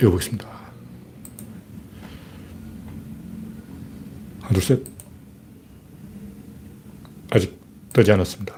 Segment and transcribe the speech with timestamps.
[0.00, 0.48] 띄워보겠습니다.
[4.40, 4.82] 하나, 둘, 셋.
[7.30, 7.60] 아직
[7.92, 8.54] 뜨지 않았습니다.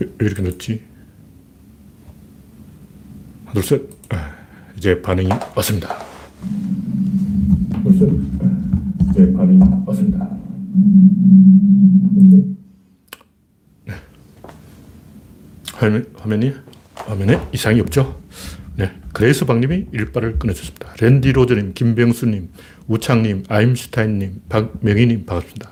[0.00, 0.82] 왜, 왜 이렇게 늦지?
[3.44, 3.82] 하나, 둘, 셋.
[4.10, 4.34] 아,
[4.76, 6.04] 이제 반응이 왔습니다.
[7.84, 8.08] 둘, 셋.
[8.42, 10.28] 아, 이제 반응이 왔습니다.
[13.86, 13.94] 네.
[15.72, 16.52] 화면, 화면이,
[16.96, 18.24] 화면에 이상이 없죠?
[19.14, 19.18] 네.
[19.20, 20.94] 그레이스 박님이 일발을 끊어줬습니다.
[21.00, 22.50] 랜디 로저님, 김병수님,
[22.88, 25.70] 우창님, 아임슈타인님, 박명희님 반갑습니다.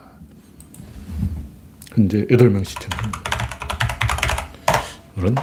[1.94, 2.88] 현재 8명 시청.
[5.16, 5.34] 오늘은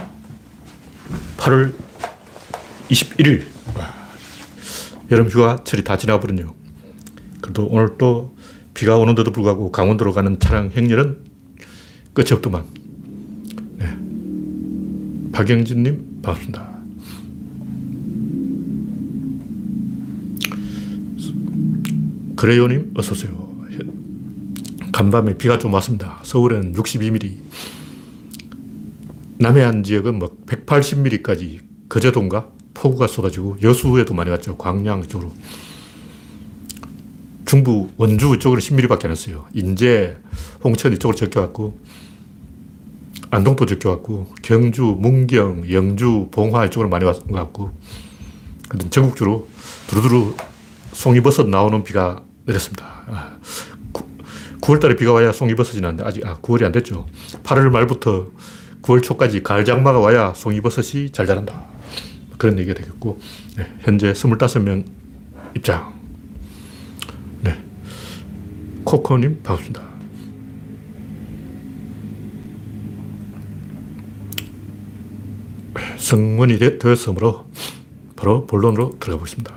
[1.36, 1.74] 8월
[2.88, 3.44] 21일.
[5.10, 6.54] 여름 휴가철이 다 지나버렸네요.
[7.40, 8.36] 그래도 오늘 또
[8.74, 11.18] 비가 오는데도 불구하고 강원도로 가는 차량 행렬은
[12.14, 12.64] 끝이 없더만.
[13.76, 15.32] 네.
[15.32, 16.69] 박영진님, 반갑습니다.
[22.40, 23.50] 그레요님, 어서오세요.
[24.92, 26.20] 간밤에 비가 좀 왔습니다.
[26.22, 27.36] 서울에는 62mm.
[29.36, 31.60] 남해안 지역은 뭐 180mm까지
[31.90, 32.48] 거제도인가?
[32.72, 34.56] 폭우가 쏟아지고 여수에도 많이 왔죠.
[34.56, 35.34] 광양 쪽으로.
[37.44, 39.44] 중부 원주 이쪽으로 10mm밖에 안 왔어요.
[39.52, 40.16] 인제,
[40.64, 41.78] 홍천 이쪽으로 적혀왔고,
[43.30, 47.78] 안동도 적혀왔고, 경주, 문경, 영주, 봉화 이쪽으로 많이 왔것 같고,
[48.88, 49.46] 전국주로
[49.88, 50.36] 두루두루
[50.94, 53.02] 송이버섯 나오는 비가 내렸습니다.
[53.06, 53.36] 아,
[54.60, 57.06] 9 월 달에 비가 와야 송이 버섯이 나는데 아직 아, 9월이 안 됐죠.
[57.42, 58.28] 8월 말부터
[58.82, 61.64] 9월 초까지 가을 장마가 와야 송이 버섯이 잘 자란다.
[62.38, 63.20] 그런 얘기가 되겠고,
[63.56, 64.84] 네, 현재 25명
[65.54, 65.92] 입장.
[67.42, 67.58] 네.
[68.84, 69.90] 코코님, 반갑습니다.
[75.98, 77.46] 성원이 되었으므로
[78.16, 79.54] 바로 본론으로 들어가 보겠습니다.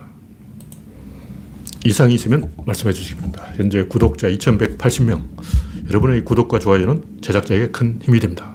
[1.85, 3.51] 이상이 있으면 말씀해 주시기 바랍니다.
[3.55, 5.23] 현재 구독자 2180명.
[5.87, 8.53] 여러분의 구독과 좋아요는 제작자에게 큰 힘이 됩니다.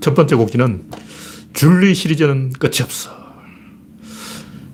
[0.00, 0.90] 첫 번째 곡지는
[1.52, 3.10] 줄리 시리즈는 끝이 없어.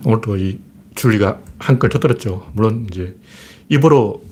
[0.05, 0.61] 오늘도 이
[0.95, 2.51] 줄리가 한걸 터뜨렸죠.
[2.55, 3.17] 물론 이제
[3.69, 4.25] 입으로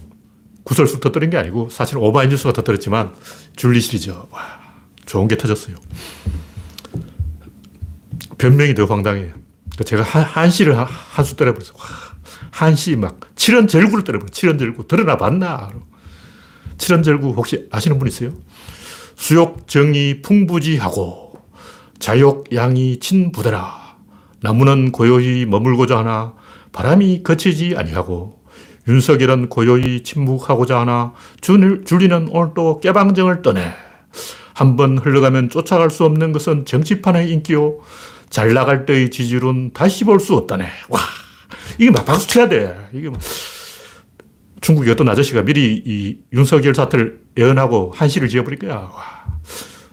[0.64, 3.14] 구설수 터뜨린 게 아니고 사실 오마이뉴스가 터뜨렸지만
[3.54, 4.60] 줄리 시리즈 와
[5.04, 5.76] 좋은 게 터졌어요.
[8.38, 9.34] 변명이 더 황당해요.
[9.84, 11.76] 제가 한, 한시를 한수 때려버렸어요.
[12.56, 14.30] 와, 한시 막 칠연절구를 때려버렸어요.
[14.30, 15.70] 칠연절구 드러나 봤나?
[16.78, 18.32] 칠연절구 혹시 아시는 분 있어요?
[19.16, 21.38] 수욕 정이 풍부지하고
[21.98, 23.96] 자욕 양이 친부대라.
[24.42, 26.34] 나무는 고요히 머물고자 하나
[26.72, 28.42] 바람이 거치지 아니하고
[28.88, 33.74] 윤석열은 고요히 침묵하고자 하나 줄리는 오늘 또 깨방정을 떠내.
[34.54, 37.78] 한번 흘러가면 쫓아갈 수 없는 것은 정치판의 인기요.
[38.30, 40.66] 잘 나갈 때의 지지율은 다시 볼 수 없다네.
[40.88, 41.00] 와,
[41.78, 42.76] 이게 막 박수 쳐야 돼.
[42.92, 43.18] 이게 뭐
[44.60, 48.76] 중국의 어떤 아저씨가 미리 이 윤석열 사태를 예언하고 한시를 지어버릴 거야.
[48.76, 49.38] 와,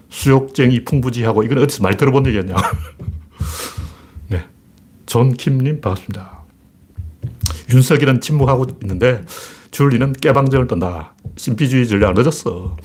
[0.08, 2.54] 수욕쟁이 풍부지하고 이건 어디서 많이 들어본 얘기였냐.
[4.28, 4.44] 네.
[5.06, 6.44] 존킴님 반갑습니다.
[7.72, 9.24] 윤석열은 침묵하고 있는데
[9.70, 11.14] 줄리는 깨방정을 떤다.
[11.36, 12.76] 신비주의 전략 늦었어.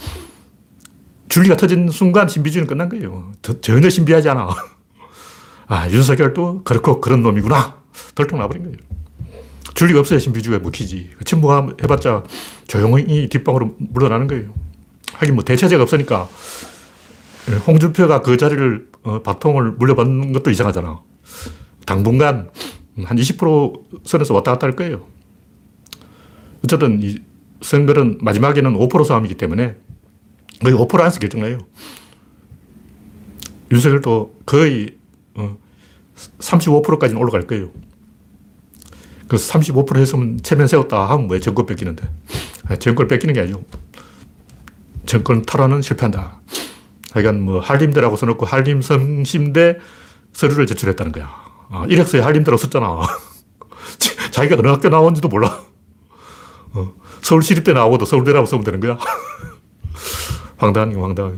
[1.30, 3.32] 줄리가 터진 순간 신비주의는 끝난 거예요.
[3.62, 4.50] 전혀 신비하지 않아.
[5.68, 7.79] 아, 윤석열도 그렇고 그런 놈이구나.
[8.16, 8.78] 덜통 나버린 거예요.
[9.76, 11.12] 줄리가 없어야 신비주의가 먹히지.
[11.26, 12.24] 침묵함 해봤자
[12.68, 14.54] 조용히 뒷방으로 물러나는 거예요.
[15.14, 16.30] 하긴 뭐 대체제가 없으니까
[17.66, 21.02] 홍준표가 그 자리를 어, 바통을 물려받는 것도 이상하잖아.
[21.86, 22.50] 당분간
[23.04, 25.08] 한 20% 선에서 왔다 갔다 할 거예요.
[26.64, 27.18] 어쨌든 이
[27.62, 29.76] 선거는 마지막에는 5% 싸움이기 때문에
[30.62, 31.60] 거의 5% 안에서 결정나요.
[33.72, 34.98] 윤석열도 거의
[36.40, 37.72] 35%까지는 올라갈 거예요.
[39.30, 42.10] 그래서 35% 했으면 체면 세웠다 하면 왜 정권 뺏기는데.
[42.80, 43.64] 정권 뺏기는 게 아니죠.
[45.06, 46.42] 정권 탈환은 실패한다.
[47.14, 49.78] 하여간 뭐 한림대라고 써놓고 한림성심대
[50.34, 51.30] 서류를 제출했다는 거야.
[51.70, 53.02] 아, 이력서에 한림대라고 썼잖아.
[54.32, 55.62] 자기가 어느 학교 나온지도 몰라.
[56.74, 58.98] 어, 서울시립대 나오고도 서울대라고 쓰면 되는 거야.
[60.58, 61.36] 황당한 게 황당해.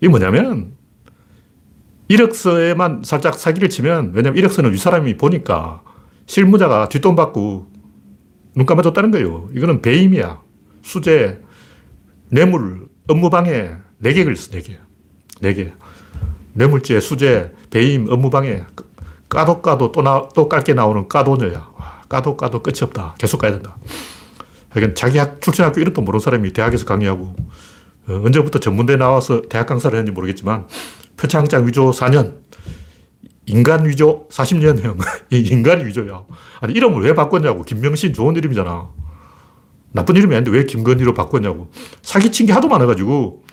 [0.00, 0.74] 이게 뭐냐면
[2.08, 5.82] 이력서에만 살짝 사기를 치면, 왜냐면 이력서는 윗사람이 보니까
[6.26, 7.66] 실무자가 뒷돈 받고
[8.54, 9.48] 눈 감아줬다는 거예요.
[9.54, 10.40] 이거는 배임이야.
[10.82, 11.40] 수재,
[12.28, 14.78] 뇌물, 업무방해, 네개 걸렸어, 네 개.
[15.40, 15.72] 네 개.
[16.52, 18.64] 뇌물죄, 수재, 배임, 업무방해.
[19.28, 21.68] 까도 까도 또, 나, 또 깔게 나오는 까도녀야.
[22.08, 23.16] 까도 까도 끝이 없다.
[23.18, 23.76] 계속 가야 된다.
[24.94, 27.34] 자기 학, 출신 학교 이름도 모르는 사람이 대학에서 강의하고,
[28.08, 30.68] 어, 언제부터 전문대 나와서 대학 강사를 했는지 모르겠지만,
[31.16, 32.43] 표창장 위조 4년.
[33.46, 34.98] 인간 위조 40년형.
[35.30, 36.24] 이 인간 위조야.
[36.60, 37.62] 아니, 이름을 왜 바꿨냐고.
[37.62, 38.90] 김명신 좋은 이름이잖아.
[39.92, 41.70] 나쁜 이름이 아닌데 왜 김건희로 바꿨냐고.
[42.02, 43.44] 사기친 게 하도 많아가지고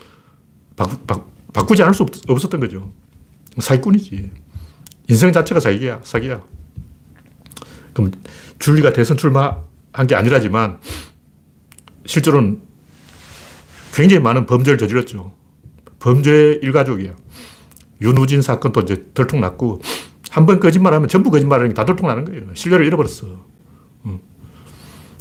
[0.76, 1.24] 바, 바,
[1.54, 2.92] 바꾸지 않을 수 없, 없었던 거죠.
[3.60, 4.32] 사기꾼이지.
[5.10, 6.42] 인생 자체가 사기야, 사기야.
[7.94, 8.12] 그럼
[8.60, 10.80] 줄리가 대선 출마한 게 아니라지만
[12.06, 12.62] 실제로는
[13.94, 15.34] 굉장히 많은 범죄를 저질렀죠.
[16.00, 17.14] 범죄의 일가족이야.
[18.02, 19.82] 윤우진 사건도 이제 들통났고,
[20.32, 22.44] 한 번 거짓말하면 전부 거짓말하는 게 다 들통나는 거예요.
[22.54, 23.28] 신뢰를 잃어버렸어.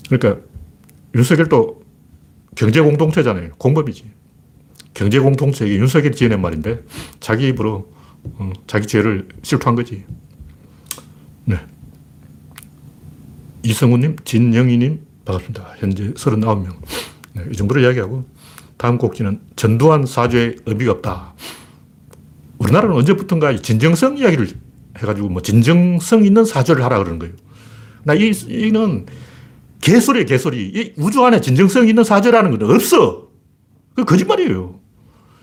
[0.09, 0.41] 그러니까
[1.15, 1.82] 윤석열도
[2.56, 3.50] 경제 공동체잖아요.
[3.59, 4.05] 공범이지.
[4.94, 6.82] 경제 공동체, 이게 윤석열이 지어낸 말인데,
[7.21, 7.93] 자기 입으로
[8.35, 10.05] 어, 자기 죄를 실토한 거지.
[11.44, 11.56] 네.
[13.62, 15.75] 이성우님, 진영희님, 반갑습니다.
[15.79, 16.76] 현재 39명.
[17.35, 18.25] 네, 이 정도로 이야기하고,
[18.76, 21.35] 다음 곡지는 전두환 사죄에 의미가 없다.
[22.61, 24.49] 우리나라는 언제부턴가 진정성 이야기를
[24.99, 27.35] 해가지고 뭐 진정성 있는 사죄를 하라 그러는 거예요.
[28.05, 29.07] 나 이, 이는
[29.81, 30.67] 개소리야, 개소리.
[30.67, 33.29] 이 우주 안에 진정성 있는 사죄라는 건 없어.
[33.95, 34.79] 그 거짓말이에요.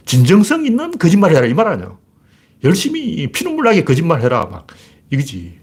[0.05, 1.45] 진정성 있는 거짓말 해라.
[1.47, 1.97] 이 말 아니야.
[2.63, 4.47] 열심히 피눈물 나게 거짓말 해라.
[4.49, 4.67] 막,
[5.11, 5.59] 이거지.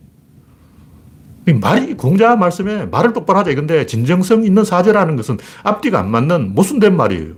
[1.61, 3.51] 말이, 공자 말씀에 말을 똑바로 하자.
[3.53, 7.35] 이건데, 진정성 있는 사죄라는 것은 앞뒤가 안 맞는 모순된 말이에요.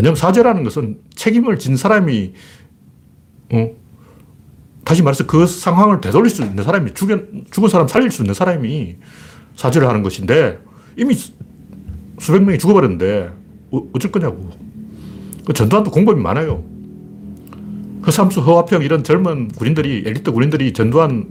[0.00, 2.32] 왜냐면 사죄라는 것은 책임을 진 사람이,
[3.52, 3.70] 어,
[4.82, 8.96] 다시 말해서 그 상황을 되돌릴 수 있는 사람이, 죽은, 죽은 사람 살릴 수 있는 사람이
[9.56, 10.58] 사죄를 하는 것인데,
[10.96, 11.14] 이미
[12.18, 13.30] 수백 명이 죽어버렸는데,
[13.72, 14.50] 어, 어쩔 거냐고.
[15.44, 16.64] 그 전두환도 공범이 많아요.
[18.06, 21.26] 허삼수, 허화평 이런 젊은 군인들이, 엘리트 군인들이 전두환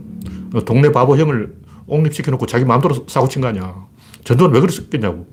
[0.54, 1.56] 어, 동네 바보 형을
[1.88, 3.84] 옹립시켜놓고 자기 마음대로 사고 친 거 아니야.
[4.22, 5.26] 전두환 왜 그랬겠냐고.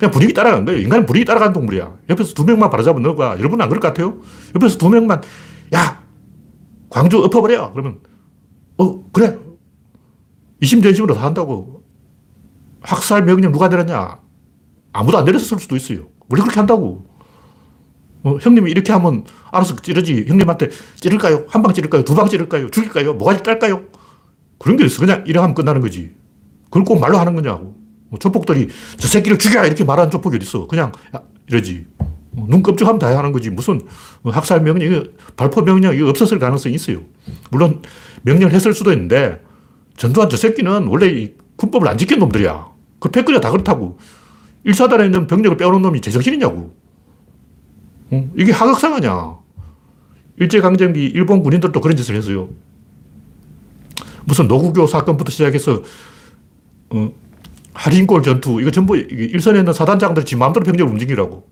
[0.00, 0.80] 그냥 분위기 따라간 거예요.
[0.80, 1.94] 인간은 분위기 따라가는 동물이야.
[2.08, 4.18] 옆에서 두 명만 바로잡은 너가 여러분 안 그럴 것 같아요?
[4.56, 5.20] 옆에서 두 명만,
[5.74, 6.02] 야!
[6.88, 7.70] 광주 엎어버려!
[7.72, 8.00] 그러면,
[8.78, 9.38] 어, 그래.
[10.62, 11.82] 이심전심으로 다 한다고.
[12.80, 14.18] 학살 명령 누가 내렸냐?
[14.92, 16.08] 아무도 안 내렸을 수도 있어요.
[16.30, 17.04] 원래 그렇게 한다고.
[18.22, 20.24] 어, 형님이 이렇게 하면 알아서 찌르지.
[20.28, 21.44] 형님한테 찌를까요?
[21.48, 22.04] 한 방 찌를까요?
[22.04, 22.70] 두 방 찌를까요?
[22.70, 23.14] 죽일까요?
[23.14, 23.82] 뭐가 딸까요?
[24.58, 25.00] 그런 게 있어.
[25.00, 26.14] 그냥 이래 하면 끝나는 거지.
[26.64, 27.76] 그걸 꼭 말로 하는 거냐고.
[28.10, 28.68] 뭐 조폭들이
[28.98, 29.64] 저 새끼를 죽여!
[29.64, 30.66] 이렇게 말하는 조폭이 어딨어.
[30.66, 31.86] 그냥 야, 이러지.
[31.98, 33.50] 어, 눈 끔찍하면 다 하는 거지.
[33.50, 33.80] 무슨
[34.24, 35.04] 학살 명령,
[35.36, 37.00] 발포 명령, 이거 없었을 가능성이 있어요.
[37.50, 37.80] 물론
[38.22, 39.40] 명령을 했을 수도 있는데
[39.96, 42.68] 전두환 저 새끼는 원래 이 군법을 안 지킨 놈들이야.
[42.98, 43.98] 그 패거리가 다 그렇다고.
[44.64, 46.74] 일사단에 있는 병력을 빼오는 놈이 제정신이냐고.
[48.10, 48.30] 어?
[48.36, 49.38] 이게 하극상하냐.
[50.38, 52.48] 일제강점기 일본 군인들도 그런 짓을 했어요.
[54.24, 55.82] 무슨 노구교 사건부터 시작해서,
[56.90, 57.12] 어,
[57.80, 61.46] 할인골 전투, 이거 전부 일선에 있는 사단장들이 지 마음대로 병력을 움직이라고.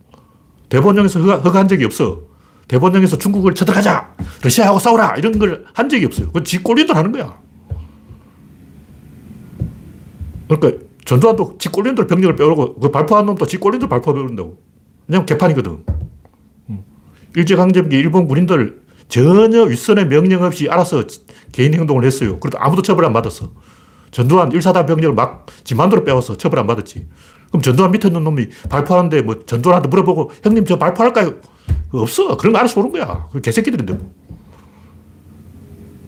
[0.69, 2.21] 대본령에서 허가, 허가한 적이 없어.
[2.69, 4.15] 대본령에서 중국을 쳐들어가자!
[4.43, 5.15] 러시아하고 싸우라!
[5.17, 6.27] 이런 걸 한 적이 없어요.
[6.27, 7.39] 그건 지 꼴린들 하는 거야.
[10.49, 14.59] 그러니까 전두환도 지 꼴린들 병력을 빼오고, 그 발포한 놈도 지 꼴린들 발포 빼오는다고.
[15.07, 15.79] 왜냐면 개판이거든.
[17.37, 21.05] 일제강점기 일본 군인들 전혀 윗선의 명령 없이 알아서
[21.53, 22.39] 개인 행동을 했어요.
[22.39, 23.51] 그래도 아무도 처벌 안 받았어.
[24.11, 27.07] 전두환 1사단 병력을 막 지만으로 빼와서 처벌 안 받았지.
[27.49, 31.35] 그럼 전두환 밑에 있는 놈이 발포하는데 뭐 전두환한테 물어보고 형님 저 발포할까요?
[31.93, 32.37] 없어.
[32.37, 33.29] 그런 거 알아서 오는 거야.
[33.33, 34.13] 그 개새끼들인데 뭐.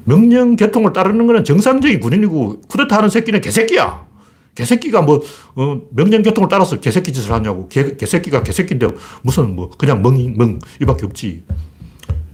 [0.05, 4.11] 명령 개통을 따르는 거는 정상적인 군인이고 쿠데타 하는 새끼는 개새끼야.
[4.55, 5.23] 개새끼가 뭐,
[5.55, 7.69] 어, 명령 교통을 따라서 개새끼 짓을 하냐고.
[7.69, 8.89] 개, 개새끼가 개새끼인데
[9.23, 11.45] 무슨 뭐, 그냥 멍, 멍, 이밖에 없지.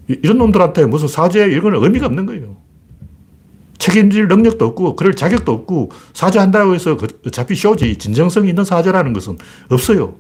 [0.08, 2.56] 이, 이런 놈들한테 무슨 사죄 이런 건 의미가 없는 거예요.
[3.78, 7.97] 책임질 능력도 없고, 그럴 자격도 없고, 사죄한다고 해서 그, 어차피 쇼지.
[7.99, 9.38] 진정성 있는 사죄라는 것은
[9.71, 10.16] 없어요.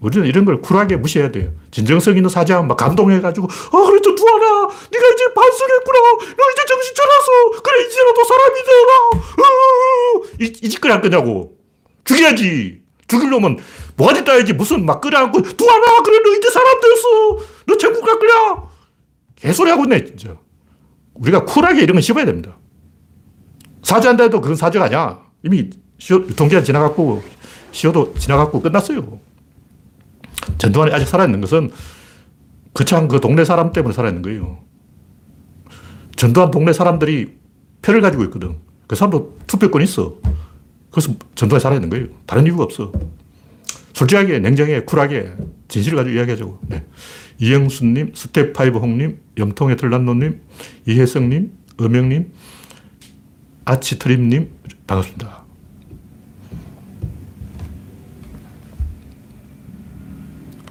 [0.00, 1.52] 우리는 이런 걸 쿨하게 무시해야 돼요.
[1.70, 5.98] 진정성 있는 사죄하면 막 감동해가지고, 아, 그래, 두하나 네가 이제 반성했구나.
[6.36, 7.62] 너 이제 정신 차렸어.
[7.62, 9.26] 그래, 이제라도 사람이 되라.
[10.40, 11.56] 이, 이 짓거리 할 거냐고.
[12.04, 12.82] 죽여야지.
[13.08, 13.58] 죽일 놈은
[13.96, 14.52] 뭐가지 따야지.
[14.52, 17.46] 무슨 막 끌어안고, 두하나 그래, 너 이제 사람 됐어.
[17.66, 18.68] 너 천국 갈 거야.
[19.36, 20.36] 개소리 하고 있네, 진짜.
[21.14, 22.58] 우리가 쿨하게 이런 건 씹어야 됩니다.
[23.86, 25.20] 사죄한다 해도 그건 사죄가 아니야.
[25.44, 27.22] 이미 시효, 유통기한 지나갔고,
[27.70, 29.20] 시효도 지나갔고 끝났어요.
[30.58, 31.70] 전두환이 아직 살아있는 것은
[32.72, 34.58] 그창 그 동네 사람 때문에 살아있는 거예요.
[36.16, 37.36] 전두환 동네 사람들이
[37.80, 38.58] 표를 가지고 있거든.
[38.88, 40.16] 그 사람도 투표권이 있어.
[40.90, 42.06] 그래서 전두환이 살아있는 거예요.
[42.26, 42.90] 다른 이유가 없어.
[43.92, 45.32] 솔직하게, 냉정하게, 쿨하게,
[45.68, 46.58] 진실을 가지고 이야기하자고.
[46.70, 46.84] 네.
[47.38, 50.40] 이영수님, 스텝파이브 홍님, 염통의 들란노님,
[50.86, 52.32] 이혜성님, 음영님,
[53.66, 54.48] 아치트림님,
[54.86, 55.44] 반갑습니다.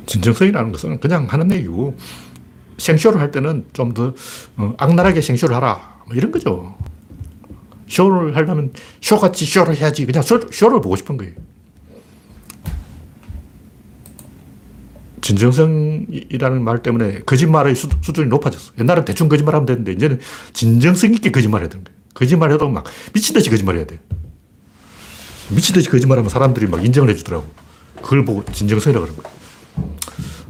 [0.05, 1.95] 진정성이라는 것은 그냥 하는 얘기고,
[2.77, 4.13] 생쇼를 할 때는 좀더
[4.57, 6.01] 어, 악랄하게 생쇼를 하라.
[6.07, 6.75] 뭐 이런 거죠.
[7.87, 10.05] 쇼를 하려면 쇼같이 쇼를 해야지.
[10.05, 11.33] 그냥 쇼, 쇼를 보고 싶은 거예요.
[15.21, 18.73] 진정성이라는 말 때문에 거짓말의 수, 준이 높아졌어.
[18.79, 20.19] 옛날엔 대충 거짓말하면 되는데 이제는
[20.53, 21.94] 진정성 있게 거짓말해야 되는 거예요.
[22.15, 23.99] 거짓말 해도 막 미친듯이 거짓말 해야 돼.
[25.49, 27.45] 미친듯이 거짓말하면 사람들이 막 인정을 해주더라고.
[28.01, 29.37] 그걸 보고 진정성이라고 그런 거예요.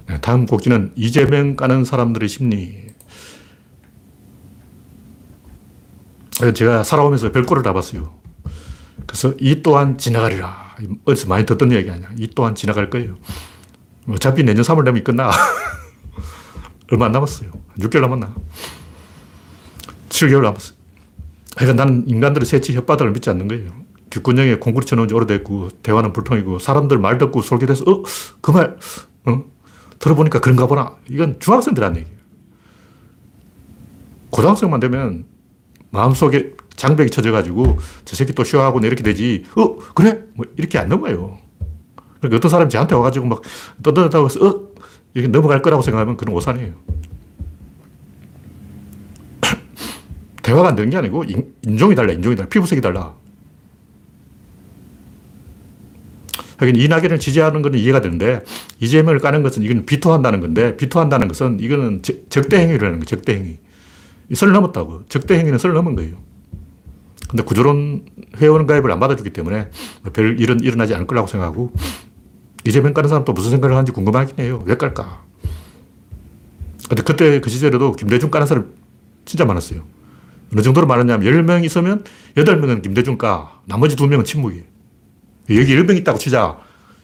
[0.08, 2.86] 네, 다음 곡기는 이재명 까는 사람들의 심리.
[6.54, 8.14] 제가 살아오면서 별꼴을 다 봤어요.
[9.08, 10.76] 그래서 이 또한 지나가리라.
[11.06, 12.10] 어디서 많이 듣던 얘기 아니야.
[12.18, 13.18] 이 또한 지나갈 거예요.
[14.08, 15.32] 어차피 내년 3월 되면 끝나.
[16.92, 17.50] 얼마 안 남았어요.
[17.80, 18.36] 6개월 남았나?
[20.10, 20.85] 7개월 남았어요.
[21.56, 23.72] 그러니까 나는 인간들의 새치 혓바닥을 믿지 않는 거예요.
[24.10, 28.04] 귓구녕에 공구리 쳐놓은 지 오래됐고, 대화는 불통이고, 사람들 말 듣고 솔깃해서, 어?
[28.42, 28.78] 그 말,
[29.26, 29.44] 어?
[30.00, 30.96] 들어보니까 그런가 보나.
[31.10, 32.16] 이건 중학생들 한 얘기예요.
[34.30, 35.26] 고등학생만 되면
[35.92, 39.78] 마음속에 장벽이 쳐져가지고, 저 새끼 또 쉬어하고 이렇게 되지, 어?
[39.96, 40.22] 그래?
[40.34, 41.40] 뭐 이렇게 안 넘어요.
[42.20, 43.42] 그러니까 어떤 사람이 저한테 와가지고 막
[43.82, 44.68] 떠들었다고 해서, 어?
[45.14, 46.74] 이렇게 넘어갈 거라고 생각하면 그건 오산이에요.
[50.46, 53.16] 대화가 안 되는 게 아니고 인, 종이 달라, 인종이 달라, 피부색이 달라.
[56.58, 58.44] 하긴 이낙연을 지지하는 것은 이해가 되는데
[58.80, 63.06] 이재명을 까는 것은 이건 비토한다는 건데 비토한다는 것은 이거는 적대 행위를 하는 거예요.
[63.06, 63.58] 적대 행위.
[64.34, 65.06] 선을 넘었다고.
[65.10, 66.16] 적대 행위는 선을 넘은 거예요.
[67.28, 68.06] 근데 구조론
[68.38, 69.70] 회원 가입을 안 받아주기 때문에
[70.14, 71.74] 별 일은 일어나지 않을 거라고 생각하고
[72.68, 74.64] 이재명 까는 사람 또 무슨 생각을 하는지 궁금하긴 해요.
[74.68, 75.24] 왜 깔까?
[76.88, 78.72] 근데 그때 그 시절에도 김대중 까는 사람
[79.26, 79.95] 진짜 많았어요.
[80.54, 82.04] 어느 정도로 많았냐면 10명 있으면
[82.36, 84.64] 8명은 김대중 까, 나머지 2명은 침묵이에요.
[85.52, 86.58] 여기 10명 있다고 치자.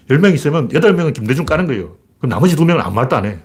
[0.10, 1.98] 10명 있으면 8명은 김대중 까는 거예요.
[2.20, 3.40] 그럼 나머지 2명은 아무 말도 안 해.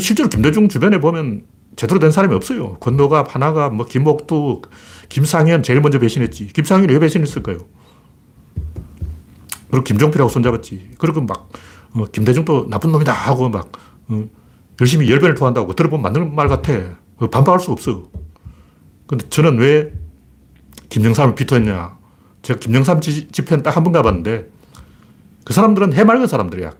[0.00, 1.42] 실제로 김대중 주변에 보면
[1.76, 2.74] 제대로 된 사람이 없어요.
[2.78, 4.62] 권노가, 하나가, 뭐, 김옥두,
[5.08, 6.48] 김상현 제일 먼저 배신했지.
[6.48, 7.58] 김상현이 왜 배신했을까요?
[9.70, 10.92] 그리고 김종필하고 손잡았지.
[10.98, 11.48] 그리고 막,
[11.92, 13.70] 어, 김대중도 나쁜 놈이다 하고 막,
[14.08, 14.24] 어,
[14.80, 15.74] 열심히 열변을 토한다고.
[15.74, 16.72] 들어보면 맞는 말 같아.
[17.18, 18.08] 반박할 수 없어.
[19.06, 19.92] 근데 저는 왜
[20.88, 21.98] 김영삼을 비토했냐.
[22.42, 24.48] 제가 김영삼 집회는 딱 한 번 가봤는데
[25.44, 26.72] 그 사람들은 해맑은 사람들이야.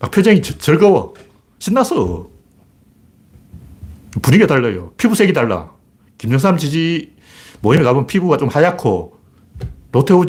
[0.00, 1.14] 막 표정이 즐거워.
[1.58, 2.28] 신났어.
[4.22, 4.92] 분위기가 달라요.
[4.96, 5.70] 피부색이 달라.
[6.18, 7.14] 김영삼 지지
[7.60, 9.18] 모임에 가면 피부가 좀 하얗고
[9.92, 10.24] 노태우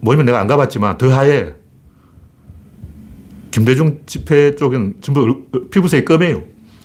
[0.00, 1.54] 모임은 내가 안 가봤지만 더 하얘.
[3.52, 6.42] 김대중 집회 쪽은 전부 피부색이 검해요.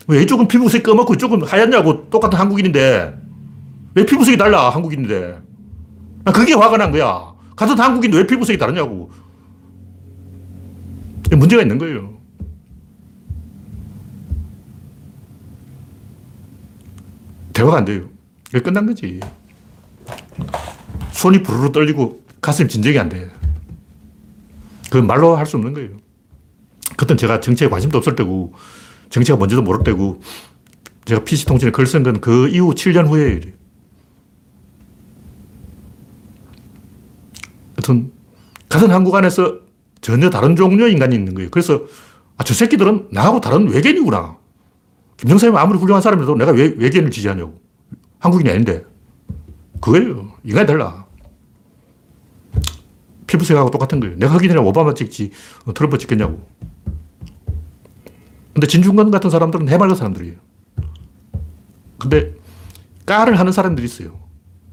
[0.07, 3.17] 왜 이쪽은 피부색이 검었고 이쪽은 하얗냐고 똑같은 한국인인데
[3.95, 5.39] 왜 피부색이 달라 한국인인데
[6.33, 7.33] 그게 화가 난 거야.
[7.55, 9.09] 같은 한국인데 왜 피부색이 다르냐고.
[11.31, 12.17] 문제가 있는 거예요.
[17.53, 18.09] 대화가 안 돼요.
[18.45, 19.19] 그게 끝난 거지.
[21.11, 23.29] 손이 부르르 떨리고 가슴이 진정이 안 돼.
[24.85, 25.89] 그건 말로 할 수 없는 거예요.
[26.97, 28.53] 그땐 제가 정치에 관심도 없을 때고,
[29.09, 30.19] 정치가 뭔지도 모를 때고,
[31.05, 33.39] 제가 PC통신에 글 쓴 건 그 이후 7년 후에
[37.75, 38.11] 하여튼,
[38.69, 39.59] 같은 한국 안에서
[40.01, 41.49] 전혀 다른 종류의 인간이 있는 거예요.
[41.49, 41.83] 그래서,
[42.37, 44.37] 아, 저 새끼들은 나하고 다른 외계인이구나.
[45.17, 47.59] 김정삼이 아무리 훌륭한 사람이라도 내가 왜 외계인을 지지하냐고.
[48.19, 48.83] 한국인이 아닌데.
[49.81, 50.33] 그거예요.
[50.43, 51.05] 인간이 달라.
[53.25, 54.15] 피부색하고 똑같은 거예요.
[54.17, 55.31] 내가 전에 오바마 찍지,
[55.65, 56.47] 어, 트럼프 찍겠냐고.
[58.57, 60.35] 근데 진중권 같은 사람들은 해맑은 사람들이에요.
[61.99, 62.33] 근데
[63.05, 64.17] 까를 하는 사람들이 있어요.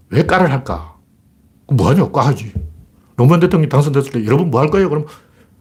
[0.08, 0.96] 왜 까를 할까?
[1.70, 2.10] 뭐 하냐?
[2.10, 2.54] 까하지.
[3.18, 4.88] 노무현 대통령이 당선됐을 때 여러분 뭐 할 거예요?
[4.88, 5.04] 그럼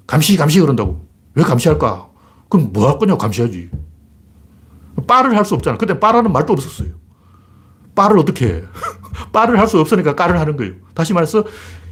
[0.08, 1.06] 감시, 감시 그런다고.
[1.36, 2.08] 왜 감시할까?
[2.48, 3.70] 그럼 뭐 할 거냐고 감시하지.
[5.06, 5.78] 빠를 할 수 없잖아.
[5.78, 6.92] 근데 빠라는 말도 없었어요.
[7.94, 8.64] 빠를 어떻게 해?
[9.34, 10.76] 빠를 할 수 없으니까 까를 하는 거예요.
[10.94, 11.44] 다시 말해서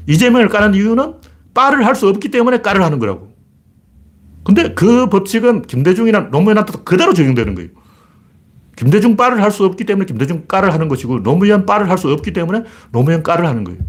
[0.08, 1.16] 이재명을 까는 이유는
[1.54, 3.31] 빠를 할 수 없기 때문에 까를 하는 거라고.
[4.44, 7.70] 근데 그 법칙은 김대중이나 노무현한테도 그대로 적용되는 거예요.
[8.76, 12.34] 김대중 빠를 할 수 없기 때문에 김대중 까를 하는 것이고 노무현 빠를 할 수 없기
[12.34, 13.80] 때문에 노무현 까를 하는 거예요.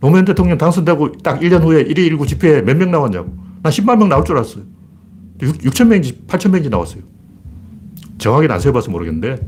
[0.00, 3.34] 노무현 대통령 당선되고 딱 1년 후에 1위 1구 집회에 몇 명 나왔냐고.
[3.62, 4.64] 난 10만 명 나올 줄 알았어요.
[5.42, 7.02] 6, 6천 명인지 8천 명인지 나왔어요.
[8.18, 9.44] 정확히는 안 세봐서 모르겠는데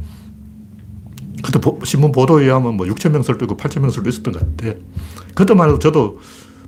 [1.44, 4.74] 그때 신문 보도에 의하면 뭐 6천 명 설도 있고 8천 명 설도 있었던 것 같아.
[5.34, 6.18] 그때만 해도 저도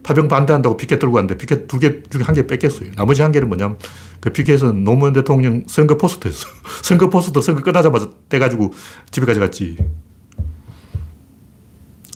[0.09, 2.93] 파병 반대한다고 피켓 들고 왔는데 피켓 두 개 중에 한 개 뺏겼어요.
[2.97, 3.79] 나머지 한 개는 뭐냐면
[4.21, 6.49] 그 피켓은 노무현 대통령 선거 포스터였어.
[6.83, 8.73] 선거 포스터 선거 끝나자마자 떼가지고
[9.11, 9.77] 집에 가져갔지.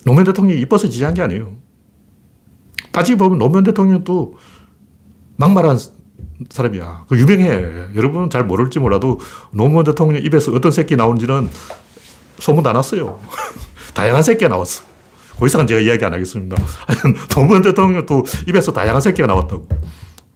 [0.06, 1.54] 노무현 대통령이 이뻐서 지지한 게 아니에요.
[2.92, 4.38] 따지고 보면 노무현 대통령도
[5.36, 5.78] 막말한
[6.48, 7.04] 사람이야.
[7.10, 7.94] 그 유명해.
[7.94, 9.20] 여러분은 잘 모를지 몰라도
[9.50, 11.50] 노무현 대통령 입에서 어떤 새끼 나온지는
[12.38, 13.20] 소문 다 났어요.
[13.92, 14.91] 다양한 새끼가 나왔어.
[15.38, 16.56] 그 이상은 제가 이야기 안 하겠습니다.
[17.34, 19.68] 노무현 대통령도 입에서 다양한 새끼가 나왔다고.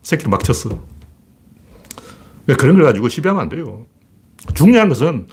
[0.02, 0.70] 새끼를 막 쳤어.
[2.46, 3.86] 그런 걸 가지고 시비하면 안 돼요.
[4.54, 5.26] 중요한 것은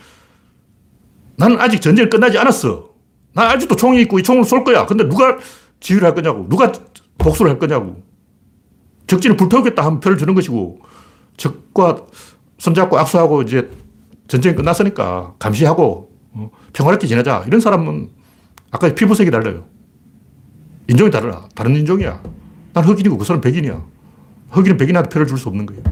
[1.35, 2.89] 나는 아직 전쟁이 끝나지 않았어.
[3.33, 4.85] 난 아직도 총이 있고 이 총을 쏠 거야.
[4.85, 5.37] 근데 누가
[5.79, 6.47] 지휘를 할 거냐고.
[6.49, 6.71] 누가
[7.17, 8.03] 복수를 할 거냐고.
[9.07, 10.79] 적진을 불태우겠다 하면 표를 주는 것이고,
[11.37, 12.05] 적과
[12.57, 13.69] 손잡고 악수하고 이제
[14.27, 17.43] 전쟁이 끝났으니까 감시하고 어, 평화롭게 지내자.
[17.47, 18.09] 이런 사람은
[18.73, 19.65] 아까 피부색이 달라요.
[20.87, 21.47] 인종이 달라.
[21.55, 22.21] 다른 인종이야.
[22.73, 23.81] 난 흑인이고 그 사람 백인이야.
[24.49, 25.83] 흑인은 백인한테 표를 줄 수 없는 거예요.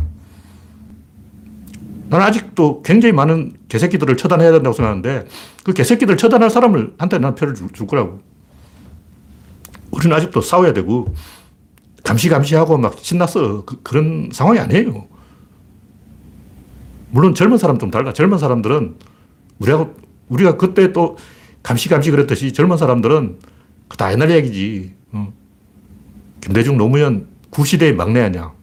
[2.09, 5.27] 나는 아직도 굉장히 많은 개새끼들을 처단해야 된다고 생각하는데
[5.63, 8.19] 그 개새끼들 처단할 사람을 한테 난 표를 줄, 줄 거라고.
[9.91, 11.13] 우리는 아직도 싸워야 되고
[12.03, 13.63] 감시감시하고 막 신났어.
[13.63, 15.07] 그, 런 상황이 아니에요.
[17.11, 18.11] 물론 젊은 사람 좀 달라.
[18.11, 18.95] 젊은 사람들은
[19.59, 19.88] 우리가,
[20.29, 21.17] 우리가 그때 또
[21.63, 23.39] 감시감시 그랬듯이 젊은 사람들은
[23.98, 24.94] 다 옛날 얘기지.
[25.12, 25.34] 어.
[26.41, 28.53] 김대중 노무현 구시대의 막내 아니야.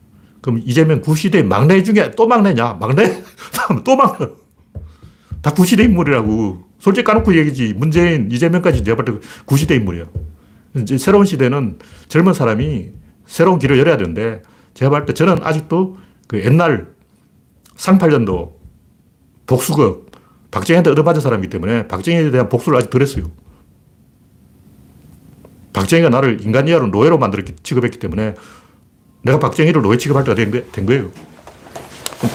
[0.40, 2.74] 그럼 이재명 구시대 막내 중에 또 막내냐?
[2.74, 3.22] 막내?
[3.84, 4.26] 또 막내.
[5.42, 6.66] 다 구시대 인물이라고.
[6.78, 7.74] 솔직히 까놓고 얘기지.
[7.74, 10.06] 문재인, 이재명까지 내가 볼때 구시대 인물이야.
[10.76, 11.78] 이제 새로운 시대는
[12.08, 12.90] 젊은 사람이
[13.26, 14.42] 새로운 길을 열어야 되는데
[14.74, 16.86] 제가 볼 때 저는 아직도 그 옛날
[17.76, 18.58] 상팔년도
[19.46, 20.07] 복수극
[20.50, 23.30] 박정희한테 얻어맞은 사람이기 때문에 박정희에 대한 복수를 아직 덜 했어요.
[25.72, 28.34] 박정희가 나를 인간 이하로 노예로 만들어 취급했기 때문에
[29.22, 31.10] 내가 박정희를 노예 취급할 때가 된, 된 거예요.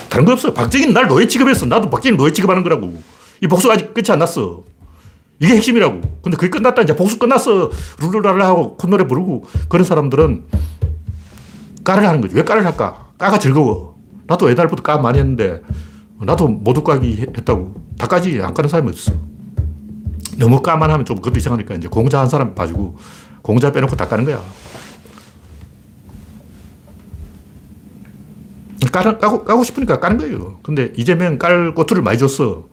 [0.09, 0.53] 다른 거 없어.
[0.53, 1.65] 박정희는 날 노예 취급했어.
[1.65, 3.01] 나도 박정희 노예 취급하는 거라고.
[3.41, 4.63] 이 복수가 아직 끝이 안 났어.
[5.39, 6.01] 이게 핵심이라고.
[6.21, 6.83] 근데 그게 끝났다.
[6.83, 7.71] 이제 복수 끝났어.
[7.99, 10.43] 룰루랄라 하고 콧노래 부르고 그런 사람들은
[11.83, 12.35] 까를 하는 거지.
[12.35, 13.07] 왜 까를 할까?
[13.17, 13.97] 까가 즐거워.
[14.27, 15.61] 나도 옛날부터 까 많이 했는데
[16.21, 17.83] 나도 모두 까기 했다고.
[17.97, 19.13] 다 까지 안 까는 사람이 없어.
[20.37, 22.97] 너무 까만 하면 좀 그것도 이상하니까 이제 공자 한 사람 봐주고
[23.41, 24.43] 공자 빼놓고 다 까는 거야.
[28.91, 30.59] 까는, 까고, 까고 싶으니까 까는 거예요.
[30.61, 32.67] 근데 이재명 깔 꼬투를 많이 줬어.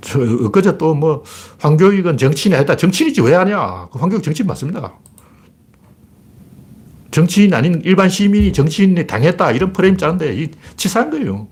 [0.00, 1.24] 저, 엊그제 또 뭐,
[1.58, 2.76] 황교익은 정치인이 아니다.
[2.76, 3.88] 정치인이지 왜 하냐.
[3.92, 4.94] 그 황교익 정치인 맞습니다.
[7.10, 9.52] 정치인 아닌 일반 시민이 정치인이 당했다.
[9.52, 11.48] 이런 프레임 짜는데, 이 치사한 거예요.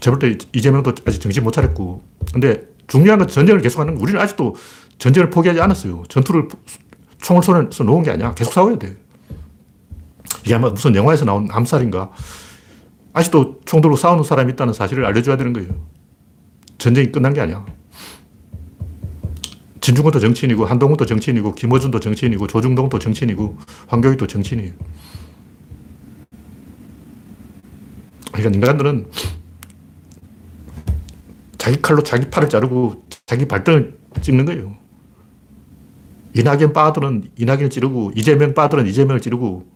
[0.00, 2.02] 제가 볼때 이재명도 아직 정신 못 차렸고.
[2.32, 4.02] 근데 중요한 건 전쟁을 계속하는 거.
[4.02, 4.54] 우리는 아직도
[4.98, 6.04] 전쟁을 포기하지 않았어요.
[6.08, 6.48] 전투를
[7.18, 8.34] 총을 손에서 놓은 게 아니야.
[8.34, 8.96] 계속 싸워야 돼.
[10.44, 12.10] 이게 아마 무슨 영화에서 나온 암살인가.
[13.12, 15.70] 아직도 총 들고 싸우는 사람이 있다는 사실을 알려줘야 되는 거예요.
[16.78, 17.64] 전쟁이 끝난 게 아니야.
[19.86, 24.72] 진중권도 정치인이고, 한동훈도 정치인이고, 김어준도 정치인이고, 조중동도 정치인이고, 황교익도 정치인이에요.
[28.32, 29.06] 그러니까 인간들은
[31.56, 34.76] 자기 칼로 자기 팔을 자르고 자기 발등을 찍는 거예요.
[36.34, 39.70] 이낙연 빠들은 이낙연을 찌르고 이재명 빠들은 이재명을 찌르고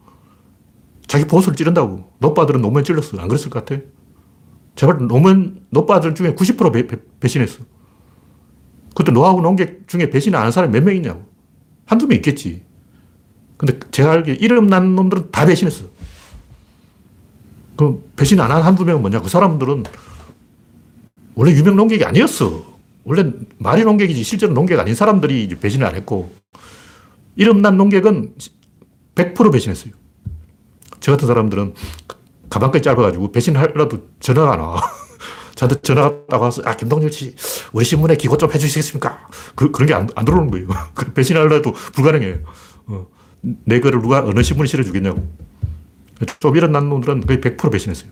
[1.06, 2.12] 자기 보수를 찌른다고.
[2.18, 3.16] 노빠들은 노무현 찔렀어.
[3.18, 3.80] 안 그랬을 것 같아?
[4.74, 7.62] 제발 노무현, 노빠들 중에 90% 배, 배, 배신했어.
[8.94, 11.24] 그때 노하고 농객 중에 배신 안한 사람이 몇 명 있냐고.
[11.86, 12.62] 한두 명 있겠지.
[13.56, 15.84] 근데 제가 알기에 이름 난 놈들은 다 배신했어.
[17.76, 19.20] 그럼 배신 안 한 한두 명은 뭐냐?
[19.20, 19.84] 그 사람들은
[21.34, 22.64] 원래 유명 농객이 아니었어.
[23.04, 26.32] 원래 말이 농객이지 실제로 농객 아닌 사람들이 배신을 안 했고
[27.36, 28.34] 이름 난 농객은
[29.14, 29.92] 100% 배신했어요.
[31.00, 31.74] 저 같은 사람들은
[32.50, 34.80] 가방까지 짧아가지고 배신하려도 전화가 안 와.
[35.60, 37.34] 저한테 전화 왔다고 와서, 아, 김동률 씨,
[37.72, 39.28] 우리 신문에 기고 좀 해주시겠습니까?
[39.54, 40.66] 그, 그런 게 안, 안 들어오는 거예요.
[41.14, 42.38] 배신하려도 불가능해요.
[42.86, 43.06] 어,
[43.42, 45.30] 내 글을 누가 어느 신문에 실어주겠냐고.
[46.38, 48.10] 좀 일어난 놈들은 거의 100% 배신했어요.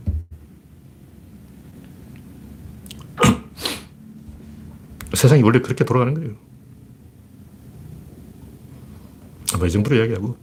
[5.15, 6.35] 세상이 원래 그렇게 돌아가는 거예요.
[9.57, 10.37] 뭐, 이 정도로 이야기하고.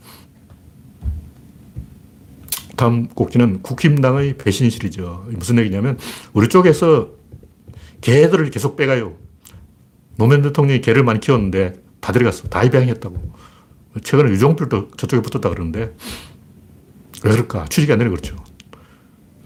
[2.75, 5.27] 다음 꼭지는 국힘당의 배신실이죠.
[5.31, 5.97] 무슨 얘기냐면,
[6.33, 7.09] 우리 쪽에서
[8.01, 9.17] 개들을 계속 빼가요.
[10.17, 12.47] 노무현 대통령이 개를 많이 키웠는데 다 데려갔어.
[12.47, 13.33] 다 입양했다고.
[14.03, 15.95] 최근에 유종필도 저쪽에 붙었다 그러는데,
[17.23, 17.65] 왜 그럴까?
[17.65, 18.35] 취직이 안 되는 그렇죠.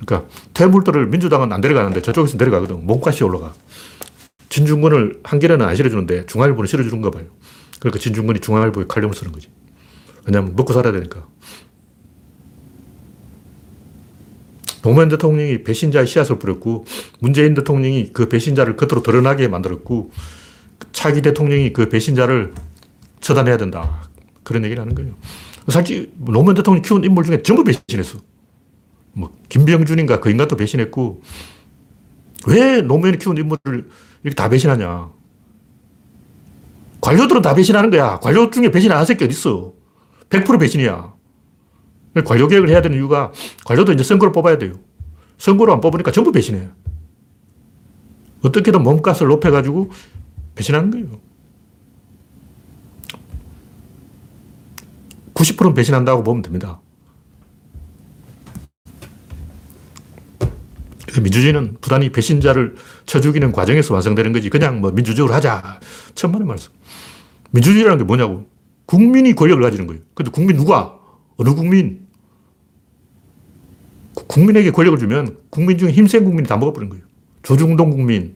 [0.06, 2.86] 그러니까 퇴물들을 민주당은 안 데려가는데 저쪽에서 데려가거든.
[2.86, 3.54] 몸값이 올라가.
[4.50, 7.26] 진중권을 한겨레는 안 실어주는데 중앙일보는 실어주는가 봐요.
[7.80, 9.50] 그러니까 진중권이 중앙일보에 칼럼을 쓰는 거지.
[10.26, 11.28] 왜냐하면 먹고 살아야 되니까.
[14.82, 16.86] 노무현 대통령이 배신자의 씨앗을 뿌렸고
[17.20, 20.12] 문재인 대통령이 그 배신자를 겉으로 드러나게 만들었고
[20.92, 22.54] 차기 대통령이 그 배신자를
[23.20, 24.10] 처단해야 된다.
[24.44, 25.14] 그런 얘기를 하는 거예요.
[25.68, 28.20] 사실 노무현 대통령이 키운 인물 중에 전부 배신했어.
[29.14, 31.22] 뭐 김병준인가 그 인간도 배신했고
[32.48, 33.90] 왜 노무현이 키운 인물을
[34.24, 35.12] 이렇게 다 배신하냐.
[37.02, 38.20] 관료들은 다 배신하는 거야.
[38.20, 39.74] 관료 중에 배신 안 한 새끼 어딨어.
[40.30, 41.14] 100% 배신이야.
[42.26, 43.32] 관료 개혁을 해야 되는 이유가
[43.66, 44.74] 관료도 이제 선거를 뽑아야 돼요.
[45.38, 46.70] 선거로 안 뽑으니까 전부 배신해요.
[48.42, 49.92] 어떻게든 몸값을 높여가지고
[50.56, 51.20] 배신하는 거예요.
[55.34, 56.82] 90%는 배신한다고 보면 됩니다.
[61.22, 64.50] 민주주의는 부단히 배신자를 쳐 죽이는 과정에서 완성되는 거지.
[64.50, 65.80] 그냥 뭐 민주적으로 하자.
[66.16, 66.72] 천만의 말씀.
[67.52, 68.48] 민주주의라는 게 뭐냐고.
[68.86, 70.02] 국민이 권력을 가지는 거예요.
[70.14, 70.99] 근데 국민 누가?
[71.40, 72.06] 어느 국민?
[74.28, 77.04] 국민에게 권력을 주면 국민 중에 힘센 국민이 다 먹어버린 거예요.
[77.44, 78.36] 조중동 국민,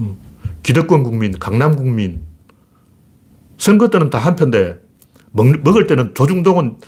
[0.00, 0.18] 음,
[0.64, 2.22] 기득권 국민, 강남 국민.
[3.56, 4.80] 선거 때는 다 한편데
[5.30, 6.78] 먹, 먹을 때는 조중동은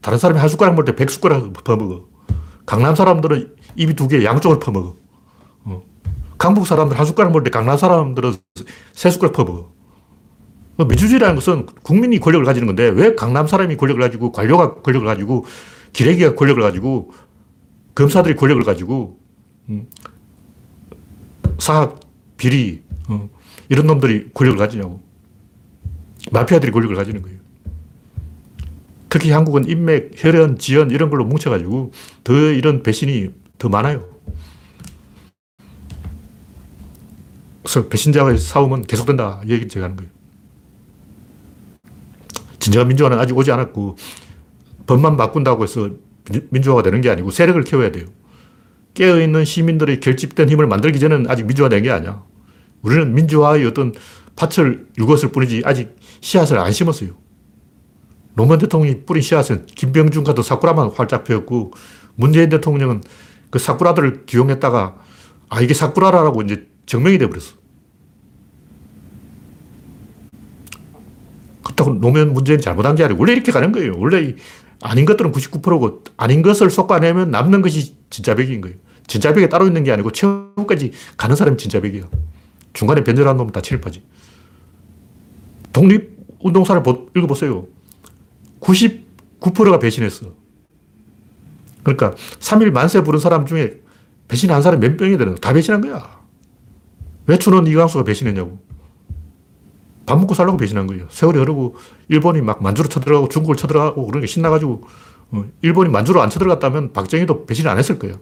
[0.00, 2.08] 다른 사람이 한 숟가락 먹을 때 백 숟가락 퍼먹어.
[2.66, 4.96] 강남 사람들은 입이 두 개, 양쪽을 퍼먹어.
[5.64, 5.82] 어.
[6.36, 8.34] 강북 사람들 한 숟가락 먹을 때 강남 사람들은
[8.92, 9.71] 세 숟가락 퍼먹어.
[10.82, 15.46] 어, 민주주의라는 것은 국민이 권력을 가지는 건데 왜 강남 사람이 권력을 가지고 관료가 권력을 가지고
[15.92, 17.12] 기레기가 권력을 가지고
[17.94, 19.20] 검사들이 권력을 가지고
[19.68, 19.86] 음,
[21.58, 22.00] 사학,
[22.36, 23.30] 비리 어,
[23.68, 25.00] 이런 놈들이 권력을 가지냐고.
[26.30, 27.38] 마피아들이 권력을 가지는 거예요.
[29.08, 31.92] 특히 한국은 인맥, 혈연, 지연 이런 걸로 뭉쳐가지고
[32.24, 34.08] 더 이런 배신이 더 많아요.
[37.62, 39.42] 그래서 배신자와의 싸움은 계속된다.
[39.44, 40.21] 이 얘기를 제가 하는 거예요.
[42.62, 43.96] 진정한 민주화는 아직 오지 않았고
[44.86, 45.90] 법만 바꾼다고 해서
[46.50, 48.06] 민주화가 되는 게 아니고 세력을 키워야 돼요.
[48.94, 52.22] 깨어있는 시민들의 결집된 힘을 만들기 전에는 아직 민주화된 게 아니야.
[52.82, 53.92] 우리는 민주화의 어떤
[54.36, 57.10] 밭을 읽었을 뿐이지 아직 씨앗을 안 심었어요.
[58.34, 61.72] 노무현 대통령이 뿌린 씨앗은 김병준 같은 사쿠라만 활짝 피었고
[62.14, 63.02] 문재인 대통령은
[63.50, 64.96] 그 사쿠라들을 기용했다가
[65.48, 67.61] 아 이게 사쿠라라고 이제 증명이 돼버렸어.
[71.82, 73.94] 그렇다고 노무현 문재인이 잘못한 게 아니고 원래 이렇게 가는 거예요.
[73.98, 74.34] 원래
[74.80, 78.76] 아닌 것들은 99%고 아닌 것을 쏟아내면 남는 것이 진짜 백인 거예요.
[79.06, 82.04] 진짜 백에 따로 있는 게 아니고 최후까지 가는 사람이 진짜 백이야.
[82.72, 84.02] 중간에 변절한 놈은 다 친일파지.
[85.72, 86.82] 독립운동사를
[87.16, 87.66] 읽어보세요.
[88.60, 90.32] 99%가 배신했어.
[91.82, 93.80] 그러니까 3일 만세 부른 사람 중에
[94.28, 96.20] 배신한 사람이 몇 명이 되는 다 배신한 거야.
[97.26, 98.58] 왜 춘원 이광수가 배신했냐고.
[100.06, 101.06] 밥 먹고 살라고 배신한 거예요.
[101.10, 101.76] 세월이 흐르고
[102.08, 104.82] 일본이 막 만주로 쳐들어가고 중국을 쳐들어가고 게 신나가지고
[105.32, 108.20] 어, 일본이 만주로 안 쳐들어갔다면 박정희도 배신 안 했을 거예요.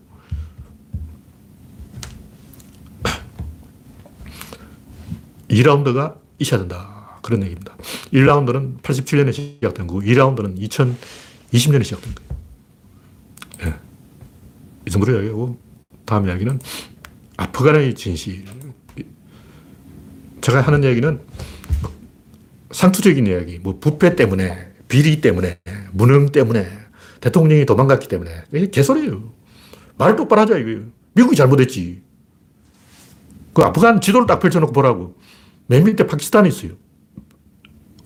[5.50, 7.18] 2라운드가 있어야 된다.
[7.22, 7.76] 그런 얘기입니다.
[8.12, 12.30] 1라운드는 87년에 시작된 거고, 2라운드는 2020년에 시작된 거예요.
[13.64, 13.74] 네.
[14.86, 15.58] 이 정도로 이야기하고,
[16.06, 16.60] 다음 이야기는
[17.36, 18.44] 아프간의 진실.
[20.40, 21.20] 제가 하는 얘기는
[22.70, 25.58] 상투적인 이야기, 뭐 부패 때문에, 비리 때문에,
[25.92, 26.68] 무능 때문에,
[27.20, 28.44] 대통령이 도망갔기 때문에.
[28.70, 29.32] 개소리예요.
[29.98, 30.84] 말 똑바로 하자, 이거예요.
[31.12, 32.02] 미국이 잘못했지.
[33.52, 35.16] 그 아프간 지도를 딱 펼쳐놓고 보라고.
[35.66, 36.72] 맨 밑에 파키스탄이 있어요.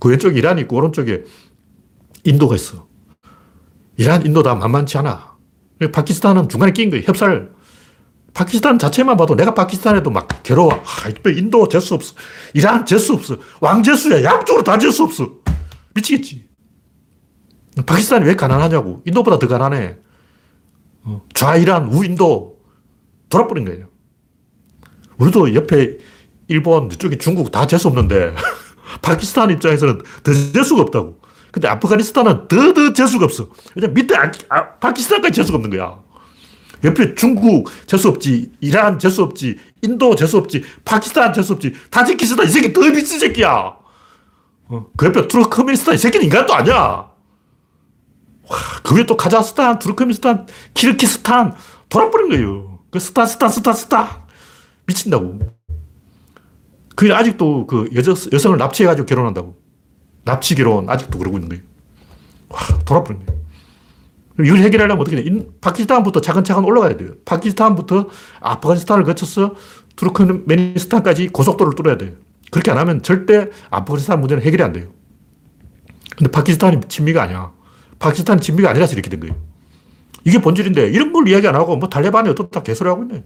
[0.00, 1.24] 그 왼쪽에 이란이 있고 오른쪽에
[2.24, 2.88] 인도가 있어.
[3.96, 5.36] 이란, 인도 다 만만치 않아.
[5.92, 7.04] 파키스탄은 중간에 낀 거예요.
[7.06, 7.53] 협살.
[8.34, 10.72] 파키스탄 자체만 봐도 내가 파키스탄에도 막 괴로워.
[10.72, 12.14] 아, 인도 재수 없어.
[12.52, 13.36] 이란 재수 없어.
[13.60, 14.24] 왕재수야.
[14.24, 15.30] 양쪽으로 다 재수 없어.
[15.94, 16.44] 미치겠지.
[17.86, 19.02] 파키스탄이 왜 가난하냐고.
[19.06, 19.96] 인도보다 더 가난해.
[21.04, 22.58] 어, 좌이란, 우인도
[23.28, 23.86] 돌아버린 거예요.
[25.18, 25.98] 우리도 옆에
[26.48, 28.34] 일본, 이쪽에 중국 다 재수 없는데
[29.00, 31.20] 파키스탄 입장에서는 더 재수가 없다고.
[31.52, 33.48] 근데 아프가니스탄은 더, 더 재수가 없어.
[33.76, 36.03] 왜냐 밑에 아, 아, 파키스탄까지 재수가 없는 거야.
[36.84, 42.48] 옆에 중국 재수 없지, 이란 재수 없지, 인도 재수 없지, 파키스탄 재수 없지, 타지키스탄 이
[42.48, 43.76] 새끼 더 미친 새끼야.
[44.68, 47.10] 어, 그 옆에 투르크메니스탄 이 새끼는 인간도 아니야.
[48.48, 51.54] 와, 그 위에 또 카자흐스탄, 투르크메니스탄, 키르기스스탄
[51.88, 52.80] 돌아버린 거예요.
[52.90, 54.08] 그 스탄, 스탄, 스탄, 스탄.
[54.86, 55.40] 미친다고.
[56.94, 59.56] 그 아직도 그 여자, 여성을 납치해가지고 결혼한다고.
[60.24, 61.62] 납치 결혼 아직도 그러고 있는 거예요.
[62.48, 63.43] 와, 돌아버린 거예요.
[64.40, 65.46] 이걸 해결하려면 어떻게 돼?
[65.60, 67.12] 파키스탄부터 차근차근 올라가야 돼요.
[67.24, 68.08] 파키스탄부터
[68.40, 69.54] 아프가니스탄을 거쳐서
[69.96, 72.12] 투르크메니스탄까지 고속도로를 뚫어야 돼요.
[72.50, 74.88] 그렇게 안 하면 절대 아프가니스탄 문제는 해결이 안 돼요.
[76.16, 77.52] 근데 파키스탄이 친미가 아니야.
[78.00, 79.36] 파키스탄 친미가 아니라서 이렇게 된 거예요.
[80.24, 83.24] 이게 본질인데 이런 걸 이야기 안 하고 뭐 탈레반이 어떻다 개소리 하고 있네.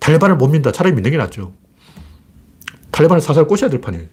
[0.00, 0.72] 탈레반을 못 민다.
[0.72, 1.54] 차라리 믿는 게 낫죠.
[2.90, 4.06] 탈레반을 사살 꼬셔야 될 판이에요.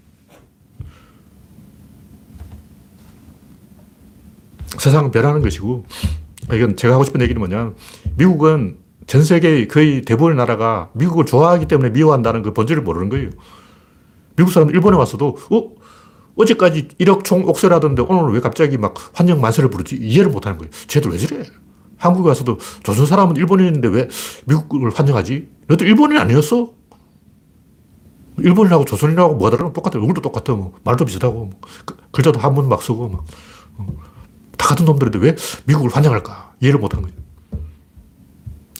[4.85, 5.85] 세상은 변하는 것이고,
[6.53, 7.73] 이건 제가 하고 싶은 얘기는 뭐냐.
[8.17, 13.29] 미국은 전 세계 거의 대부분의 나라가 미국을 좋아하기 때문에 미워한다는 그 본질을 모르는 거예요.
[14.35, 15.71] 미국 사람 일본에 왔어도, 어?
[16.35, 19.95] 어제까지 1억 총 옥세라던데 오늘 왜 갑자기 막 환영 만세를 부르지?
[19.95, 20.71] 이해를 못 하는 거예요.
[20.87, 21.43] 쟤들 왜 저래?
[21.97, 24.09] 한국에 와서도 조선 사람은 일본인인데 왜
[24.45, 25.47] 미국을 환영하지?
[25.67, 26.71] 너도 일본인 아니었어?
[28.37, 29.71] 일본인하고 조선인하고 뭐가 다르나?
[29.71, 29.97] 똑같아.
[29.97, 30.53] 얼굴도 똑같아.
[30.53, 30.73] 뭐.
[30.83, 31.45] 말도 비슷하고.
[31.45, 31.49] 뭐.
[31.85, 33.07] 그, 글자도 한문 막 쓰고.
[33.07, 33.25] 막.
[34.55, 34.57] 어.
[34.57, 36.53] 다 같은 놈들인데 왜 미국을 환영할까?
[36.61, 37.15] 이해를 못 하는 거죠.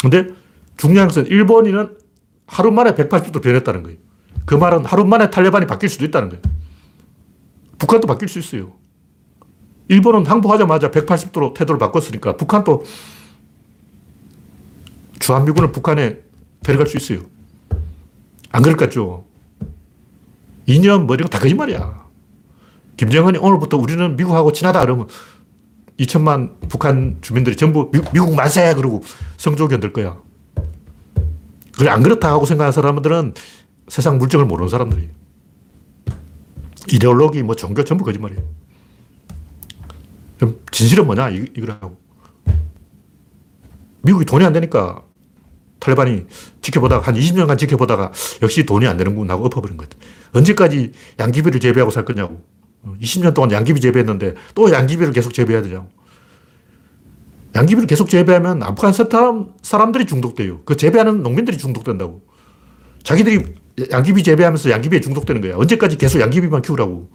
[0.02, 0.28] 근데
[0.78, 1.98] 중요한 것은 일본인은
[2.48, 3.98] 하루 만에 180도 변했다는 거예요.
[4.46, 6.42] 그 말은 하루 만에 탈레반이 바뀔 수도 있다는 거예요.
[7.78, 8.74] 북한도 바뀔 수 있어요.
[9.88, 12.86] 일본은 항복하자마자 180도로 태도를 바꿨으니까 북한도
[15.20, 16.20] 주한미군을 북한에
[16.64, 17.26] 데려갈 수 있어요.
[18.52, 19.26] 안 그럴 것 같죠?
[20.68, 22.06] 이념 뭐 이런 거 다 거짓말이야.
[22.98, 25.08] 김정은이 오늘부터 우리는 미국하고 친하다 그러면
[26.00, 28.74] 2천만 북한 주민들이 전부 미, 국 만세!
[28.74, 29.04] 그러고
[29.38, 30.18] 성조 견들 거야.
[31.72, 33.34] 그걸 안 그렇다 하고 생각하는 사람들은
[33.88, 35.10] 세상 물정을 모르는 사람들이에요.
[36.92, 38.42] 이데올로기, 뭐 종교 전부 거짓말이에요.
[40.38, 41.30] 그럼 진실은 뭐냐?
[41.30, 41.98] 이, 이거라고.
[44.02, 45.04] 미국이 돈이 안 되니까
[45.80, 46.26] 탈레반이
[46.62, 49.98] 지켜보다가 한 20년간 지켜보다가 역시 돈이 안 되는군 하고 엎어버린 거죠.
[50.34, 52.44] 언제까지 양귀비를 재배하고 살 거냐고.
[53.02, 55.88] 20년 동안 양귀비 재배했는데 또 양귀비를 계속 재배해야 되냐고.
[57.56, 58.62] 양귀비를 계속 재배하면
[58.94, 60.62] 사람, 사람들이 중독돼요.
[60.66, 62.22] 그 재배하는 농민들이 중독된다고.
[63.04, 63.56] 자기들이
[63.92, 65.56] 양귀비 재배하면서 양귀비에 중독되는 거야.
[65.56, 67.10] 언제까지 계속 양귀비만 키우라고.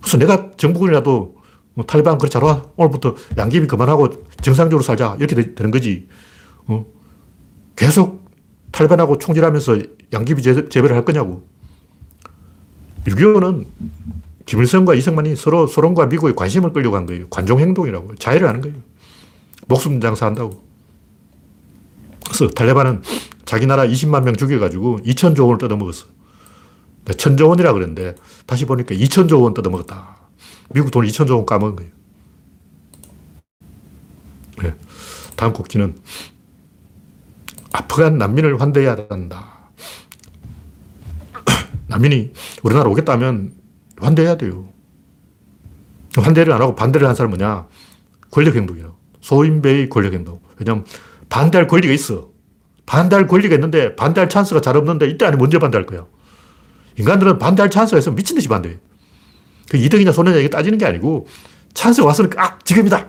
[0.00, 1.36] 그래서 내가 정부군이라도
[1.74, 2.64] 뭐 탈레반 그래 잘 와.
[2.76, 5.16] 오늘부터 양귀비 그만하고 정상적으로 살자.
[5.18, 6.08] 이렇게 되, 는 거지.
[6.66, 6.84] 어?
[7.76, 8.26] 계속
[8.72, 9.78] 탈레반하고 총질하면서
[10.12, 11.46] 양귀비 재, 재배를 할 거냐고.
[13.10, 13.66] 6.25는
[14.46, 17.28] 김일성과 이승만이 서로 소련과 미국의 관심을 끌려고 한 거예요.
[17.28, 18.16] 관종행동이라고.
[18.16, 18.76] 자해를 하는 거예요.
[19.66, 20.64] 목숨 장사한다고.
[22.24, 23.02] 그래서 탈레반은
[23.44, 26.06] 자기 나라 20만 명 죽여가지고 2천조 원을 뜯어먹었어.
[27.16, 28.14] 천조 원이라 그랬는데
[28.46, 30.16] 다시 보니까 2천조 원 뜯어먹었다.
[30.70, 31.92] 미국 돈 2천조 원 까먹은 거예요.
[34.62, 34.74] 네.
[35.36, 35.96] 다음 곡지는
[37.72, 39.59] 아프간 난민을 환대해야 한다.
[41.90, 43.52] 난민이 우리나라 오겠다면
[44.00, 44.68] 환대해야 돼요.
[46.16, 47.66] 환대를 안 하고 반대를 한 사람은 뭐냐?
[48.30, 48.94] 권력행동이라고.
[49.20, 50.40] 소인배의 권력행동.
[50.58, 50.84] 왜냐면
[51.28, 52.30] 반대할 권리가 있어.
[52.86, 56.06] 반대할 권리가 있는데 반대할 찬스가 잘 없는데 이때 안에 먼저 반대할 거야.
[56.96, 58.78] 인간들은 반대할 찬스가 있으면 미친 듯이 반대해.
[59.68, 61.26] 그 이득이냐 손해냐 이게 따지는 게 아니고
[61.74, 63.06] 찬스가 왔으니까 아, 지금이다.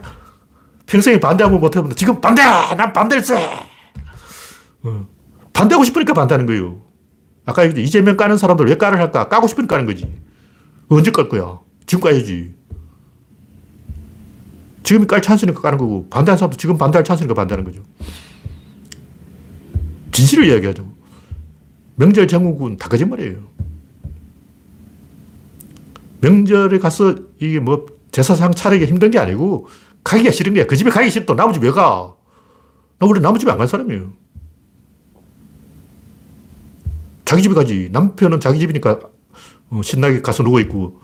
[0.86, 2.44] 평생에 반대 한번 못 해봤는데 지금 반대!
[2.44, 3.36] 난 반대했어!
[4.84, 5.08] 어.
[5.54, 6.82] 반대하고 싶으니까 반대하는 거예요.
[7.52, 9.28] 아까 얘기했 이재명 까는 사람들 왜 까를 할까?
[9.28, 10.12] 까고 싶으니까 까는 거지.
[10.90, 11.60] 언제 깔 거야?
[11.86, 12.54] 지금 까야지.
[14.84, 17.84] 지금 깔 찬스니까 까는 거고, 반대한 사람도 지금 반대할 찬스니까 반대하는 거죠.
[20.12, 20.92] 진실을 이야기하죠.
[21.96, 23.38] 명절 전국은 다 거짓말이에요.
[26.22, 29.68] 명절에 가서 이게 뭐 제사상 차리기 힘든 게 아니고
[30.04, 30.66] 가기가 싫은 거야.
[30.66, 31.34] 그 집에 가기 싫다.
[31.36, 32.14] 남의 집에 가?
[33.00, 34.14] 나 원래 남의 집에 안 간 사람이에요.
[37.32, 37.88] 자기 집에 가지.
[37.94, 39.00] 남편은 자기 집이니까
[39.70, 41.00] 어, 신나게 가서 누워있고,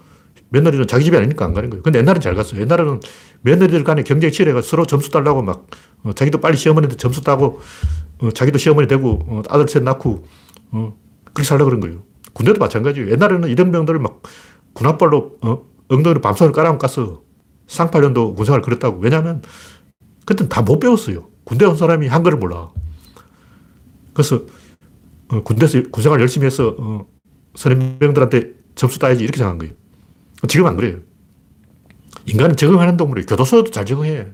[0.49, 1.81] 며느리는 자기 집이 아니니까 안 가는 거예요.
[1.81, 2.59] 근데 옛날엔 잘 갔어요.
[2.59, 2.99] 옛날에는
[3.43, 5.67] 며느리들 간에 경쟁 치열해가 서로 점수 달라고 막,
[6.03, 7.61] 어, 자기도 빨리 시어머니한테 점수 따고,
[8.19, 10.25] 어, 자기도 시어머니 되고, 어, 아들 셋 낳고,
[10.71, 12.03] 어, 그렇게 살려고 그런 거예요.
[12.33, 13.09] 군대도 마찬가지예요.
[13.09, 14.21] 옛날에는 이등병들을 막
[14.73, 17.21] 군합발로, 어, 엉덩이로 밤송을 깔아면 깠어.
[17.67, 18.99] 쌍팔년도 군생활 그랬다고.
[18.99, 19.41] 왜냐면,
[20.25, 21.29] 그때는 다 못 배웠어요.
[21.45, 22.67] 군대 온 사람이 한글을 몰라.
[24.13, 24.41] 그래서
[25.29, 27.05] 어, 군대에서 군생활 열심히 해서 어,
[27.55, 29.73] 선임병들한테 점수 따야지 이렇게 생각한 거예요.
[30.47, 30.99] 지금 안 그래요.
[32.25, 33.25] 인간은 적응하는 동물이에요.
[33.25, 34.27] 교도소에도 잘 적응해.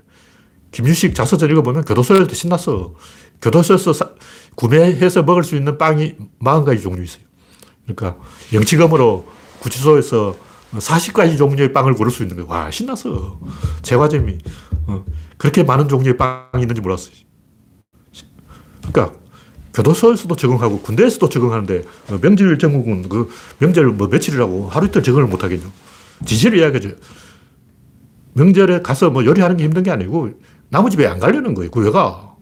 [0.71, 2.95] 김유식 자서전 읽어보면 교도소에도 신났어.
[3.41, 4.09] 교도소에서 사,
[4.55, 7.23] 구매해서 먹을 수 있는 빵이 40가지 종류 있어요.
[7.85, 8.21] 그러니까
[8.53, 9.27] 영치검으로
[9.59, 10.35] 구치소에서
[10.73, 12.49] 40가지 종류의 빵을 고를 수 있는 거예요.
[12.49, 13.39] 와, 신났어.
[13.83, 14.37] 제과점이.
[14.87, 15.05] 어,
[15.37, 17.13] 그렇게 많은 종류의 빵이 있는지 몰랐어요.
[18.91, 19.17] 그러니까
[19.73, 25.43] 교도소에서도 적응하고 군대에서도 적응하는데 어, 명절 전국은 그 명절 뭐 며칠이라고 하루 이틀 적응을 못
[25.43, 25.71] 하겠죠.
[26.25, 26.95] 진실을 이야기하죠.
[28.33, 30.31] 명절에 가서 뭐 요리하는 게 힘든 게 아니고
[30.69, 31.71] 나무 집에 안 가려는 거예요.
[31.71, 32.35] 그 왜 가?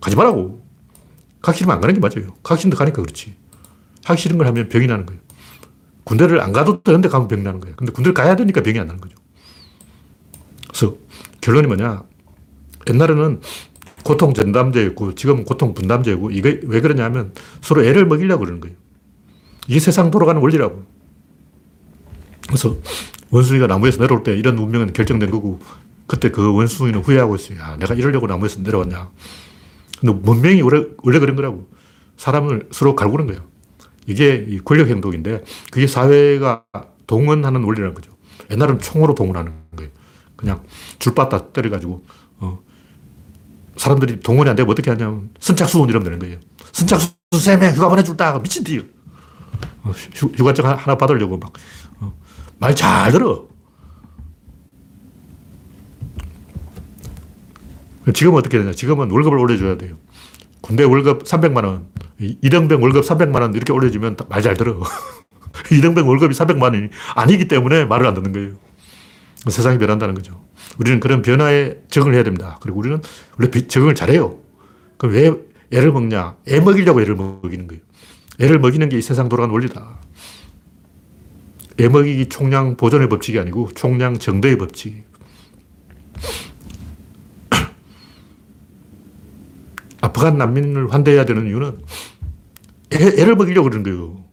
[0.00, 0.64] 가지 말라고.
[1.54, 2.34] 싫으면 안 가는 게 맞아요.
[2.56, 3.34] 싫은데 가니까 그렇지.
[4.04, 5.20] 하기 싫은 걸 하면 병이 나는 거예요.
[6.04, 7.74] 군대를 안 가도 되는데 가면 병이 나는 거예요.
[7.76, 9.16] 근데 군대를 가야 되니까 병이 안 나는 거죠.
[10.68, 10.96] 그래서
[11.40, 12.02] 결론이 뭐냐.
[12.88, 13.40] 옛날에는
[14.06, 18.76] 고통 전담제였고 지금 고통 분담제고 이게 왜 그러냐면 서로 애를 먹이려고 그러는 거예요.
[19.66, 20.84] 이게 세상 돌아가는 원리라고.
[22.46, 22.76] 그래서
[23.30, 25.58] 원숭이가 나무에서 내려올 때 이런 운명은 결정된 거고
[26.06, 27.58] 그때 그 원숭이는 후회하고 있어요.
[27.58, 29.10] 야, 내가 이러려고 나무에서 내려왔냐.
[29.98, 31.68] 근데 문명이 원래, 원래 그런 거라고.
[32.16, 33.42] 사람을 서로 갈구는 거예요.
[34.06, 35.42] 이게 권력 행동인데
[35.72, 36.62] 그게 사회가
[37.08, 38.12] 동원하는 원리라는 거죠.
[38.52, 39.90] 옛날은 총으로 동원하는 거예요.
[40.36, 40.62] 그냥
[41.00, 42.08] 줄바다 때려가지고, 어,
[43.76, 46.38] 사람들이 동원이 안 되면 어떻게 하냐면 선착순 이러면 되는 거예요.
[46.72, 48.38] 선착순 3명 휴가 보내줄다.
[48.40, 48.78] 미친 띠.
[49.82, 51.52] 어, 휴, 가증 하나 받으려고 막,
[52.00, 52.12] 어,
[52.58, 53.46] 말잘 들어.
[58.14, 58.72] 지금은 어떻게 되냐.
[58.72, 59.96] 지금은 월급을 올려줘야 돼요.
[60.60, 61.86] 군대 월급 300만원,
[62.20, 64.80] 이등병 월급 300만원 이렇게 올려주면 말 잘 들어.
[65.72, 68.52] 이등병 월급이 400만원이 아니기 때문에 말을 안 듣는 거예요.
[69.48, 70.44] 세상이 변한다는 거죠.
[70.78, 72.58] 우리는 그런 변화에 적응을 해야 됩니다.
[72.60, 73.00] 그리고 우리는
[73.38, 74.38] 원래 적응을 잘해요.
[74.98, 75.32] 그럼 왜
[75.72, 76.36] 애를 먹냐?
[76.48, 77.82] 애 먹이려고 애를 먹이는 거예요.
[78.40, 79.98] 애를 먹이는 게 이 세상 돌아가는 원리다.
[81.80, 85.04] 애 먹이기 총량 보존의 법칙이 아니고 총량 정도의 법칙.
[90.00, 91.78] 아프간 난민을 환대해야 되는 이유는
[92.94, 94.24] 애, 애를 먹이려고 그러는 거예요.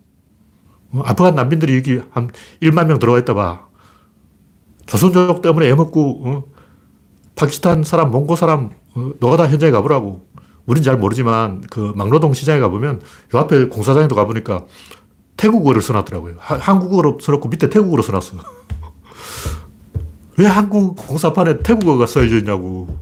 [0.92, 2.30] 어, 아프간 난민들이 여기 한
[2.62, 3.68] 1만 명 들어와 있다 봐.
[4.86, 6.44] 조선족 때문에 애 먹고, 어?
[7.36, 9.12] 파키스탄 사람, 몽고 사람, 어?
[9.20, 10.28] 너가 다 현장에 가보라고.
[10.66, 13.02] 우린 잘 모르지만 그 막노동 시장에 가보면
[13.36, 14.66] 요 앞에 공사장에도 가보니까
[15.36, 16.36] 태국어를 써놨더라고요.
[16.40, 18.38] 하, 한국어로 써놓고 밑에 태국어로 써놨어.
[20.38, 22.98] 왜 한국 공사판에 태국어가 써져 있냐고.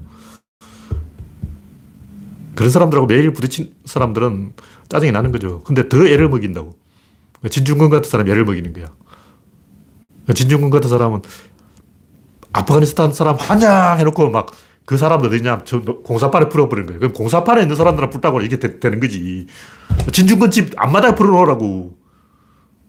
[2.55, 4.53] 그런 사람들하고 매일 부딪힌 사람들은
[4.89, 5.61] 짜증이 나는 거죠.
[5.63, 6.75] 근데 더 애를 먹인다고.
[7.49, 8.87] 진중권 같은 사람 애를 먹이는 거야.
[10.33, 11.21] 진중권 같은 사람은
[12.53, 16.99] 아프가니스탄 사람 환영해놓고 막 그 사람들 어디냐, 저 공사판에 풀어버린 거예요.
[16.99, 19.47] 그럼 공사판에 있는 사람들은 풀다고 이게 되, 는 거지.
[20.11, 21.97] 진중권 집 앞마당에 풀어놓으라고.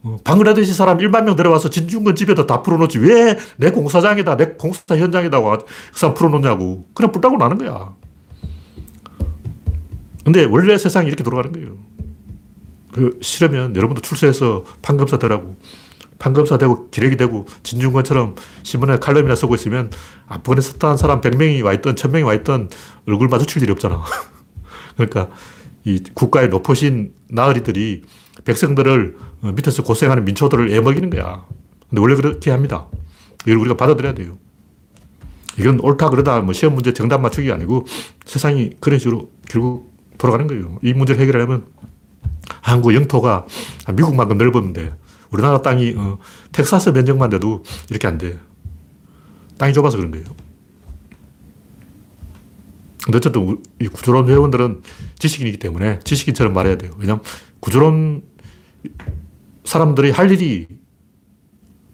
[0.05, 2.99] 어, 방글라데시 사람 1만 명 들어와서 진중권 집에다 다 풀어놓지.
[2.99, 6.89] 왜 내 공사장에다, 내 공사 현장에다가 그 사람 풀어놓냐고.
[6.93, 7.95] 그냥 풀다고 나는 거야.
[10.25, 11.77] 근데 원래 세상이 이렇게 돌아가는 거예요.
[12.93, 15.57] 그 싫으면 여러분도 출세해서 판검사 되라고.
[16.23, 19.91] 판검사 되고 기력이 되고 진중권처럼 신문에 칼럼이나 쓰고 있으면
[20.29, 22.71] 아프가니스탄 사람 100명이 와 있던 1000명이 와 있던
[23.09, 24.05] 얼굴 마주칠 일이 없잖아.
[24.97, 25.31] 그러니까
[25.83, 28.03] 이 국가의 높으신 나으리들이
[28.45, 31.45] 백성들을 어, 밑에서 고생하는 민초들을 애먹이는 거야.
[31.91, 32.87] 근데 원래 그렇게 합니다.
[33.45, 34.39] 이걸 우리가 받아들여야 돼요.
[35.59, 37.85] 이건 옳다 그러다 뭐 시험 문제 정답 맞추기 아니고
[38.27, 40.79] 세상이 그런 식으로 결국 돌아가는 거예요.
[40.83, 41.67] 이 문제를 해결하려면
[42.61, 43.45] 한국 영토가
[43.93, 44.93] 미국만큼 넓었는데
[45.33, 46.19] 우리나라 땅이 어,
[46.53, 48.39] 텍사스 면적만 돼도 이렇게 안 돼.
[49.59, 50.27] 땅이 좁아서 그런 거예요.
[53.05, 54.83] 근데 어쨌든 이 구조론 회원들은
[55.19, 56.93] 지식인이기 때문에 지식인처럼 말해야 돼요.
[56.99, 57.23] 왜냐면
[57.61, 58.23] 구조론
[59.65, 60.69] 사람들이 할 일이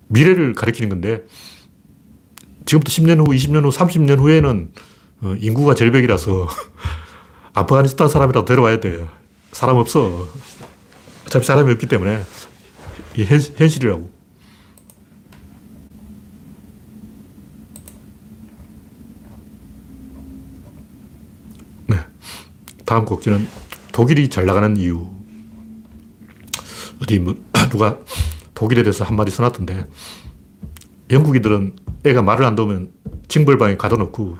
[0.09, 1.24] 미래를 가리키는 건데
[2.66, 4.72] 지금부터 10년 후, 20년 후, 30년 후에는
[5.22, 6.48] 어, 인구가 절벽이라서
[7.55, 9.07] 아프가니스탄 사람이라도 데려와야 돼.
[9.53, 10.29] 사람 없어.
[11.27, 12.24] 어차피 사람이 없기 때문에 이
[13.24, 14.11] 현, 현실이라고.
[21.87, 21.96] 네.
[22.85, 23.48] 다음 곡지는
[23.92, 25.09] 독일이 잘 나가는 이유.
[27.02, 27.35] 어디 뭐
[27.70, 27.98] 누가
[28.54, 29.87] 독일에 대해서 한마디 써놨던데
[31.11, 32.90] 영국인들은 애가 말을 안 듣으면
[33.28, 34.38] 징벌방에 가둬놓고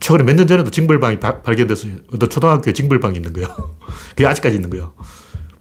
[0.00, 1.96] 최근에 몇 년 전에도 징벌방이 바, 발견됐어요.
[2.12, 3.54] 어떤 초등학교에 징벌방이 있는 거야.
[4.10, 4.92] 그게 아직까지 있는 거야.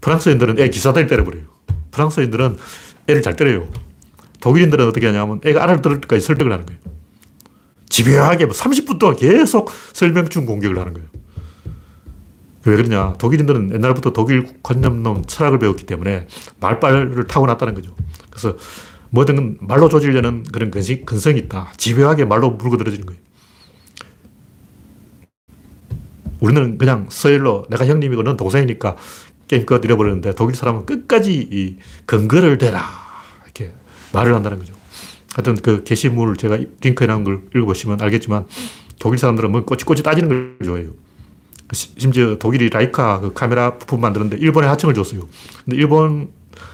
[0.01, 1.54] 프랑스인들은 애 기사들 때려버려요.
[1.95, 2.57] 프랑스인들은
[3.07, 3.69] 애를 잘 때려요.
[4.41, 6.79] 독일인들은 어떻게 하냐면 애가 알아를 들을 때까지 설득을 하는 거예요.
[7.89, 11.07] 집요하게 30분 뭐 동안 계속 설명충 공격을 하는 거예요.
[12.65, 13.13] 왜 그러냐.
[13.13, 16.27] 독일인들은 옛날부터 독일 관념론 철학을 배웠기 때문에
[16.59, 17.95] 말빨을 타고났다는 거죠.
[18.29, 18.57] 그래서
[19.11, 21.71] 뭐든 말로 조지려는 그런 근성이 있다.
[21.77, 23.21] 집요하게 말로 물고 들어지는 거예요.
[26.39, 28.97] 우리는 그냥 서일로 내가 형님이고 넌 동생이니까
[29.47, 32.83] 게임 끝 잃어버렸는데 독일 사람은 끝까지 이 근거를 대라.
[33.43, 33.73] 이렇게
[34.13, 34.73] 말을 한다는 거죠.
[35.33, 38.47] 하여튼 그 게시물 제가 링크해 놓은 걸 읽어보시면 알겠지만
[38.99, 40.91] 독일 사람들은 뭐 꼬치꼬치 따지는 걸 좋아해요.
[41.73, 45.27] 심지어 독일이 라이카 그 카메라 부품 만드는데 일본에 하청을 줬어요.
[45.65, 46.29] 근데 일본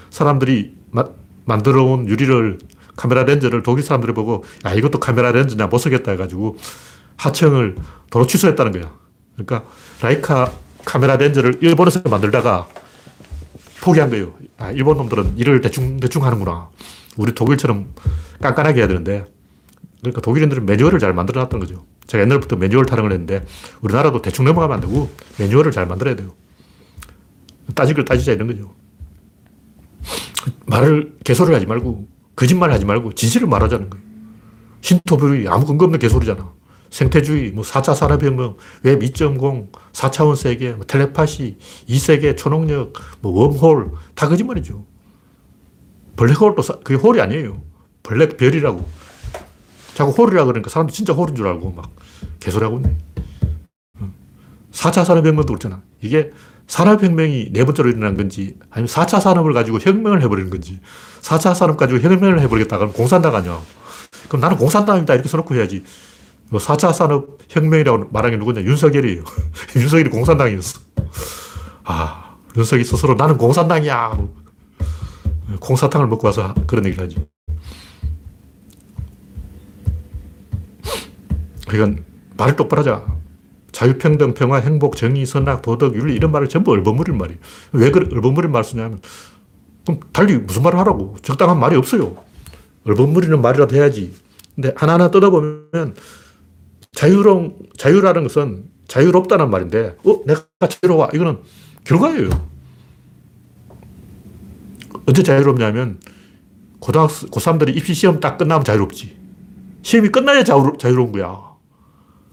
[0.10, 1.06] 사람들이 마,
[1.46, 2.60] 만들어 온 유리를
[2.96, 6.58] 카메라 렌즈를 독일 사람들이 보고 야 이것도 카메라 렌즈냐 못 쓰겠다 해가지고
[7.18, 7.76] 하청을
[8.10, 8.94] 도로 취소했다는 거야.
[9.36, 9.64] 그러니까
[10.02, 10.52] 라이카
[10.86, 12.68] 카메라 렌즈를 일본에서 만들다가
[13.82, 14.34] 포기한 거예요.
[14.58, 16.70] 아, 일본 놈들은 일을 대충, 대충 하는구나.
[17.18, 17.94] 우리 독일처럼
[18.42, 19.26] 깐깐하게 해야 되는데.
[20.02, 21.86] 그러니까 독일인들은 매뉴얼을 잘 만들어 놨던 거죠.
[22.08, 23.46] 제가 옛날부터 매뉴얼 타령을 했는데
[23.82, 26.34] 우리나라도 대충 넘어가면 안 되고 매뉴얼을 잘 만들어야 돼요.
[27.76, 28.74] 따질 걸 따지자 이런 거죠.
[30.66, 34.06] 말을 개소를 하지 말고 거짓말 하지 말고 진실을 말하자는 거예요.
[34.82, 36.52] 신토불이 아무 근거 없는 개소리잖아.
[36.92, 44.28] 생태주의, 뭐 4차 산업혁명, 웹 2.0, 4차원 세계, 뭐 텔레파시, 2세계, 초능력, 뭐 웜홀, 다
[44.28, 44.86] 거짓말이죠.
[46.18, 47.62] 블랙홀도 그게 홀이 아니에요.
[48.04, 48.88] 블랙별이라고.
[49.94, 51.92] 자꾸 홀이라 그러니까 사람들 진짜 홀인 줄 알고 막
[52.40, 52.98] 개소리하고 있네.
[54.72, 55.82] 4차 산업혁명도 그렇잖아.
[56.02, 56.32] 이게
[56.68, 60.80] 산업혁명이 네 번째로 일어난 건지 아니면 4차 산업을 가지고 혁명을 해버리는 건지
[61.22, 63.62] 4차 산업 가지고 혁명을 해버리겠다 그러면 공산당 아니야.
[64.28, 65.84] 그럼 나는 공산당이다 이렇게 써놓고 해야지.
[66.60, 68.62] 4차 뭐 산업 혁명이라고 말하는 게 누구냐?
[68.62, 69.24] 윤석열이에요.
[69.76, 70.80] 윤석열이 공산당이었어.
[71.84, 74.18] 아, 윤석이 스스로 나는 공산당이야.
[75.60, 77.18] 콩사탕을 먹고 와서 그런 얘기를 하지.
[81.68, 82.02] 그러니까
[82.38, 83.06] 말을 똑바로 하자.
[83.72, 87.40] 자유평등, 평화, 행복, 정의, 선악, 도덕, 윤리 이런 말을 전부 얼버무릴 말이에요.
[87.72, 89.00] 왜 그런 얼버무릴 말을 쓰냐면
[89.86, 91.16] 그럼 달리 무슨 말을 하라고.
[91.22, 92.18] 적당한 말이 없어요.
[92.86, 94.14] 얼버무리는 말이라도 해야지.
[94.56, 95.96] 근데 하나하나 뜯어보면
[96.96, 101.10] 자유로운, 자유라는 것은 자유롭다는 말인데, 어, 내가 자유로워.
[101.14, 101.40] 이거는
[101.84, 102.30] 결과예요.
[105.06, 106.00] 언제 자유롭냐면,
[106.80, 109.18] 고등학생, 고3들이 입시 시험 딱 끝나면 자유롭지.
[109.84, 111.52] 시험이 끝나야 자유로, 자유로운 거야.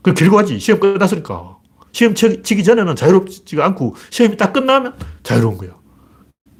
[0.03, 0.59] 그 결과지.
[0.59, 1.59] 시험 끝났으니까.
[1.93, 5.71] 시험 치기 전에는 자유롭지가 않고, 시험이 딱 끝나면 자유로운 거야.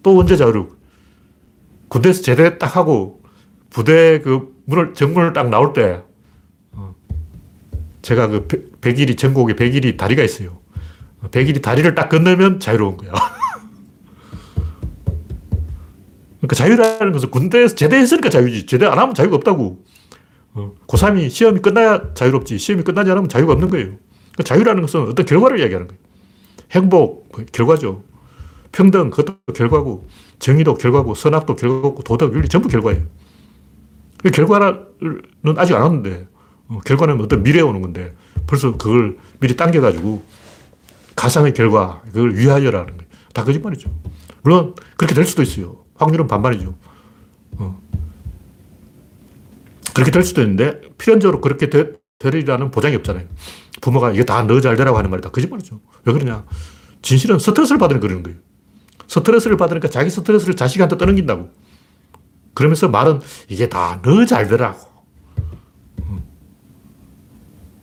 [0.03, 0.77] 또 언제 자유롭고.
[1.89, 3.23] 군대에서 제대 딱 하고,
[3.71, 6.03] 부대 그 문을, 정문을 딱 나올 때,
[8.09, 10.61] 제가 그 백일이, 전국에 백일이 다리가 있어요.
[11.31, 13.13] 백일이 다리를 딱 건너면 자유로운 거야.
[16.41, 18.65] 그러니까 자유라는 것은 군대에서 제대했으니까 자유지.
[18.65, 19.85] 제대 안 하면 자유가 없다고.
[20.55, 22.57] 어, 고3이 시험이 끝나야 자유롭지.
[22.57, 23.89] 시험이 끝나지 않으면 자유가 없는 거예요.
[24.33, 26.01] 그러니까 자유라는 것은 어떤 결과를 이야기하는 거예요.
[26.71, 28.05] 행복, 그 결과죠.
[28.73, 33.03] 평등, 그것도 결과고, 정의도 결과고, 선악도 결과고, 도덕, 윤리 전부 결과예요.
[34.23, 34.87] 그 결과는
[35.59, 36.27] 아직 안 왔는데,
[36.69, 38.15] 어, 결과는 어떤 미래에 오는 건데
[38.47, 40.23] 벌써 그걸 미리 당겨가지고
[41.17, 43.11] 가상의 결과, 그걸 위하여라는 거예요.
[43.35, 43.91] 다 거짓말이죠.
[44.43, 45.85] 물론 그렇게 될 수도 있어요.
[45.97, 46.75] 확률은 반반이죠.
[47.59, 47.81] 어.
[49.95, 53.27] 그렇게 될 수도 있는데 필연적으로 그렇게 되, 되리라는 보장이 없잖아요.
[53.81, 55.81] 부모가 이게 다 너 잘 되라고 하는 말이 다 거짓말이죠.
[56.05, 56.45] 왜 그러냐.
[57.03, 58.39] 진실은 스트레스를 받으니까 그러는 거예요.
[59.09, 61.51] 스트레스를 받으니까 자기 스트레스를 자식한테 떠넘긴다고.
[62.55, 64.79] 그러면서 말은 이게 다 너 잘 되라고.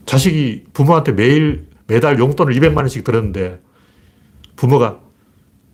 [0.06, 3.62] 자식이 부모한테 매일, 매달 용돈을 200만 원씩 들었는데
[4.56, 5.00] 부모가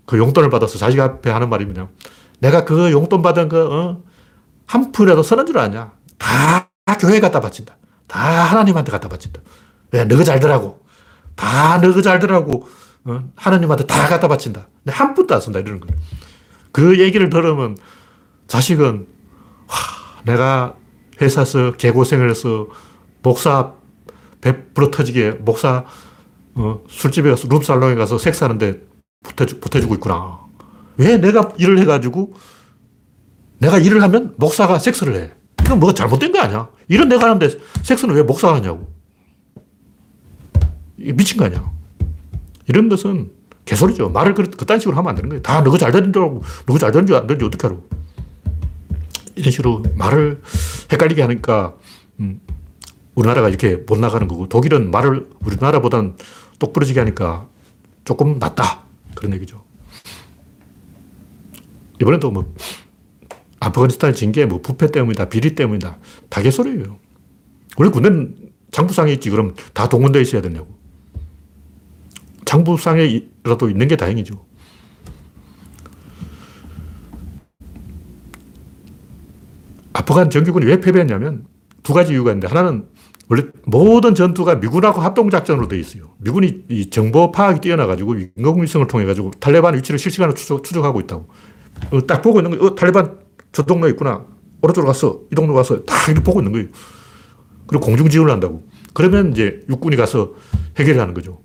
[0.05, 1.89] 그 용돈을 받아서 자식 앞에 하는 말이 뭐냐.
[2.39, 4.03] 내가 그 용돈 받은 거, 어?
[4.65, 5.91] 한 푼이라도 선한 줄 아냐.
[6.17, 7.77] 다, 다 교회에 갖다 바친다.
[8.07, 9.41] 다 하나님한테 갖다 바친다.
[9.91, 10.05] 왜?
[10.05, 10.81] 너가 잘더라고.
[11.35, 12.67] 다 너가 잘더라고.
[13.05, 13.23] 어?
[13.35, 14.67] 하나님한테 다 갖다 바친다.
[14.87, 15.59] 한 푼도 안 쓴다.
[15.59, 15.95] 이러는 거예요.
[16.71, 17.77] 그 얘기를 들으면
[18.47, 19.07] 자식은,
[19.67, 19.75] 와,
[20.23, 20.75] 내가
[21.21, 22.67] 회사에서 개고생을 해서
[23.21, 23.73] 목사
[24.41, 25.85] 배 불어 터지게 목사
[26.55, 28.81] 어, 술집에 가서 룸살롱에 가서 섹스하는데
[29.23, 30.39] 보태주, 보태주고 있구나.
[30.97, 32.33] 왜 내가 일을 해가지고
[33.59, 35.31] 내가 일을 하면 목사가 섹스를 해.
[35.61, 36.67] 이건 뭐가 잘못된 거 아니야?
[36.87, 37.49] 일은 내가 하는데
[37.83, 38.91] 섹스는 왜 목사가 하냐고.
[40.97, 41.71] 미친 거 아니야.
[42.67, 43.31] 이런 것은
[43.65, 44.09] 개소리죠.
[44.09, 45.41] 말을 그, 그딴 식으로 하면 안 되는 거예요.
[45.41, 47.77] 다 너가 잘 되는 줄 알고, 너가 잘 되는지 안 되는지 어떻게 알아.
[49.35, 50.41] 이런 식으로 말을
[50.91, 51.75] 헷갈리게 하니까,
[52.19, 52.41] 음,
[53.15, 56.15] 우리나라가 이렇게 못 나가는 거고 독일은 말을 우리나라보다는
[56.59, 57.47] 똑부러지게 하니까
[58.05, 58.83] 조금 낫다.
[59.15, 59.63] 그런 얘기죠.
[62.01, 62.53] 이번에도 뭐
[63.59, 65.97] 아프가니스탄 징계 뭐 부패 때문이다, 비리 때문이다.
[66.29, 66.99] 다 개소리예요.
[67.77, 68.35] 우리 군대는
[68.71, 70.79] 장부상에 있지 그럼 다 동원되어 있어야 되냐고.
[72.45, 74.45] 장부상에라도 있는 게 다행이죠.
[79.93, 81.45] 아프간 정규군이 왜 패배했냐면
[81.83, 82.87] 두 가지 이유가 있는데 하나는
[83.31, 86.09] 원래 모든 전투가 미군하고 합동작전으로 되어 있어요.
[86.17, 91.29] 미군이 이 정보 파악이 뛰어나가지고 인공위성을 통해가지고 탈레반 위치를 실시간으로 추적, 하고 있다고.
[91.91, 92.65] 어, 딱 보고 있는 거예요.
[92.65, 93.19] 어, 탈레반
[93.53, 94.25] 저 동네 있구나.
[94.61, 95.21] 오른쪽으로 갔어.
[95.31, 95.81] 이 동네 갔어.
[95.85, 96.67] 딱 이렇게 보고 있는 거예요.
[97.67, 98.67] 그리고 공중 지원을 한다고.
[98.93, 100.33] 그러면 이제 육군이 가서
[100.77, 101.39] 해결하는 거죠.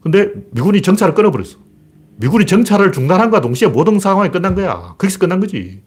[0.00, 1.58] 근데 미군이 정찰을 끊어버렸어.
[2.16, 4.94] 미군이 정찰을 중단한과 동시에 모든 상황이 끝난 거야.
[4.96, 5.82] 거기서 끝난 거지.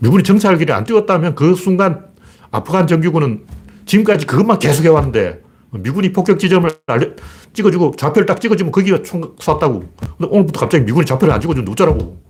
[0.00, 2.08] 미군이 정찰기를 안 띄웠다면 그 순간
[2.50, 3.46] 아프간 정규군은
[3.86, 7.10] 지금까지 그것만 계속해 왔는데 미군이 폭격 지점을 알려,
[7.52, 9.84] 찍어주고 좌표를 딱 찍어주면 거기가 총 쐈다고.
[9.98, 12.20] 근데 오늘부터 갑자기 미군이 좌표를 안 찍어주면 어쩌라고.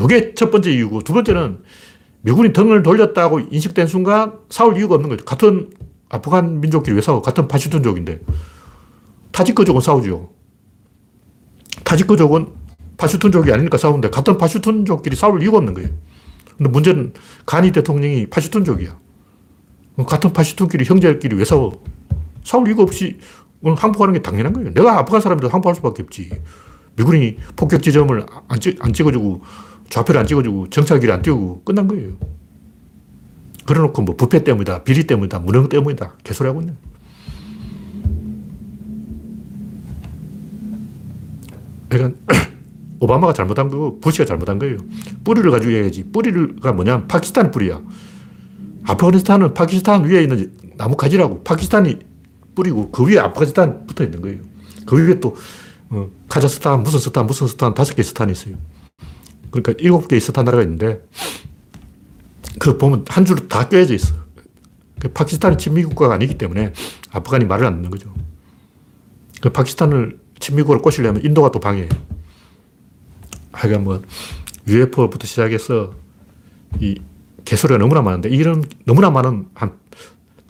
[0.00, 1.58] 이게 첫 번째 이유고 두 번째는
[2.22, 5.24] 미군이 등을 돌렸다고 인식된 순간 싸울 이유가 없는 거죠.
[5.24, 5.70] 같은
[6.08, 7.22] 아프간 민족끼리 왜 싸워?
[7.22, 8.20] 같은 파슈툰족인데.
[9.32, 10.30] 타지크족은 싸우죠.
[11.84, 12.48] 타지크족은
[12.96, 15.88] 파슈툰족이 아니니까 싸우는데 같은 파슈툰족끼리 싸울 이유가 없는 거예요.
[16.56, 17.12] 근데 문제는
[17.46, 18.96] 간이 대통령이 파슈툰족이야.
[19.96, 21.82] 같은 파슈툰끼리 형제끼리 왜 싸워?
[22.44, 23.18] 싸울 이유가 없이
[23.64, 24.72] 항복하는 게 당연한 거예요.
[24.72, 26.30] 내가 아프간 사람들 항복할 수밖에 없지.
[26.96, 29.42] 미군이 폭격 지점을 안, 찍, 안 찍어주고
[29.88, 32.12] 좌표를 안 찍어주고 정찰기를 안 띄우고 끝난 거예요.
[33.64, 36.74] 그래놓고 뭐 부패 때문이다, 비리 때문이다, 무능 때문이다 개소리 하고 있네.
[41.88, 42.18] 그러니까
[43.00, 44.78] 오바마가 잘못한 거고 부시가 잘못한 거예요.
[45.24, 46.04] 뿌리를 가지고 해야지.
[46.10, 47.80] 뿌리가 뭐냐면 파키스탄 뿌리야.
[48.84, 51.42] 아프가니스탄은 파키스탄 위에 있는 나무 가지라고.
[51.44, 51.98] 파키스탄이
[52.54, 54.40] 뿌리고 그 위에 아프가니스탄 붙어 있는 거예요.
[54.86, 55.36] 그 위에 또
[55.90, 58.56] 어, 카자흐스탄, 무슨 스탄, 무슨 스탄, 다섯 개 스탄이 있어요.
[59.50, 61.06] 그러니까 일곱 개의 스탄 나라가 있는데
[62.58, 64.14] 그 보면 한 줄 다 꿰어져 있어.
[64.98, 66.72] 그 파키스탄이 친미국가가 아니기 때문에
[67.10, 68.12] 아프간이 말을 안 듣는 거죠.
[69.42, 71.88] 그 파키스탄을 친미국으로 꼬시려면 인도가 또 방해해요.
[73.52, 74.02] 하여간 뭐
[74.66, 75.92] UFO부터 시작해서
[76.80, 77.00] 이
[77.44, 79.82] 개소리가 너무나 많은데 이런 너무나 많은 한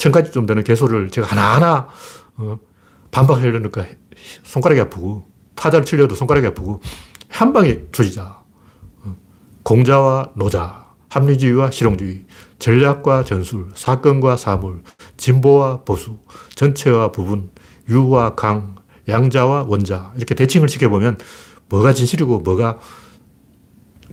[0.03, 1.87] 천 가지 좀 되는 개소리를 제가 하나하나
[2.37, 2.59] 어,
[3.13, 3.87] 반박하려니까
[4.43, 6.81] 손가락이 아프고 타자를 치려도 손가락이 아프고
[7.29, 8.43] 한 방에 조지자.
[9.05, 9.17] 어,
[9.63, 12.25] 공자와 노자, 합리주의와 실용주의,
[12.59, 14.83] 전략과 전술, 사건과 사물,
[15.19, 16.19] 진보와 보수,
[16.57, 17.51] 전체와 부분,
[17.89, 18.75] 유와 강,
[19.09, 21.19] 양자와 원자 이렇게 대칭을 시켜보면
[21.69, 22.81] 뭐가 진실이고 뭐가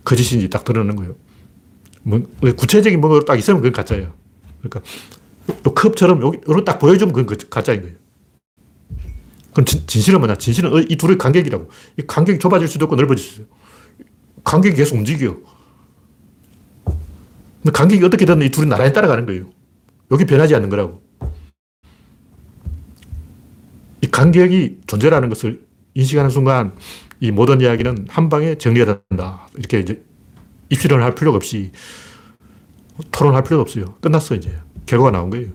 [0.03, 1.15] 거짓인지 딱 드러나는 거예요.
[2.03, 4.13] 뭐, 구체적인 뭔가 딱 있으면 그건 가짜예요.
[4.61, 4.81] 그러니까
[5.63, 7.95] 또 컵처럼 여기, 딱 보여주면 그건 가짜인 거예요.
[9.51, 10.35] 그럼 진, 진실은 뭐냐?
[10.35, 11.69] 진실은 이 둘의 간격이라고.
[11.97, 13.55] 이 간격이 좁아질 수도 있고 넓어질 수도 있고.
[14.43, 15.37] 간격이 계속 움직여.
[16.85, 19.49] 근데 간격이 어떻게 되든 이 둘이 나란히 따라가는 거예요.
[20.11, 21.01] 여기 변하지 않는 거라고.
[24.01, 25.61] 이 간격이 존재라는 것을
[25.93, 26.73] 인식하는 순간
[27.19, 29.47] 이 모든 이야기는 한 방에 정리가 된다.
[29.57, 30.01] 이렇게 이제
[30.69, 31.71] 입시를 할 필요가 없이
[33.11, 33.95] 토론할 필요가 없어요.
[34.01, 34.55] 끝났어, 이제.
[34.85, 35.49] 결과가 나온 거예요.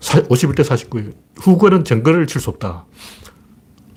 [0.00, 1.14] 51대 49예요.
[1.36, 2.86] 후건은 정근을 칠수 없다.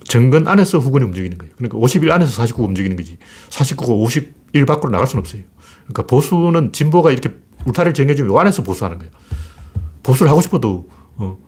[0.04, 1.54] 정근 안에서 후건이 움직이는 거예요.
[1.56, 3.16] 그러니까 51 안에서 49가 움직이는 거지.
[3.48, 5.42] 49가 51 밖으로 나갈 수는 없어요.
[5.84, 7.34] 그러니까 보수는 진보가 이렇게
[7.66, 9.12] 울타리를 정해주면 요 안에서 보수하는 거예요.
[10.02, 11.38] 보수를 하고 싶어도, 어,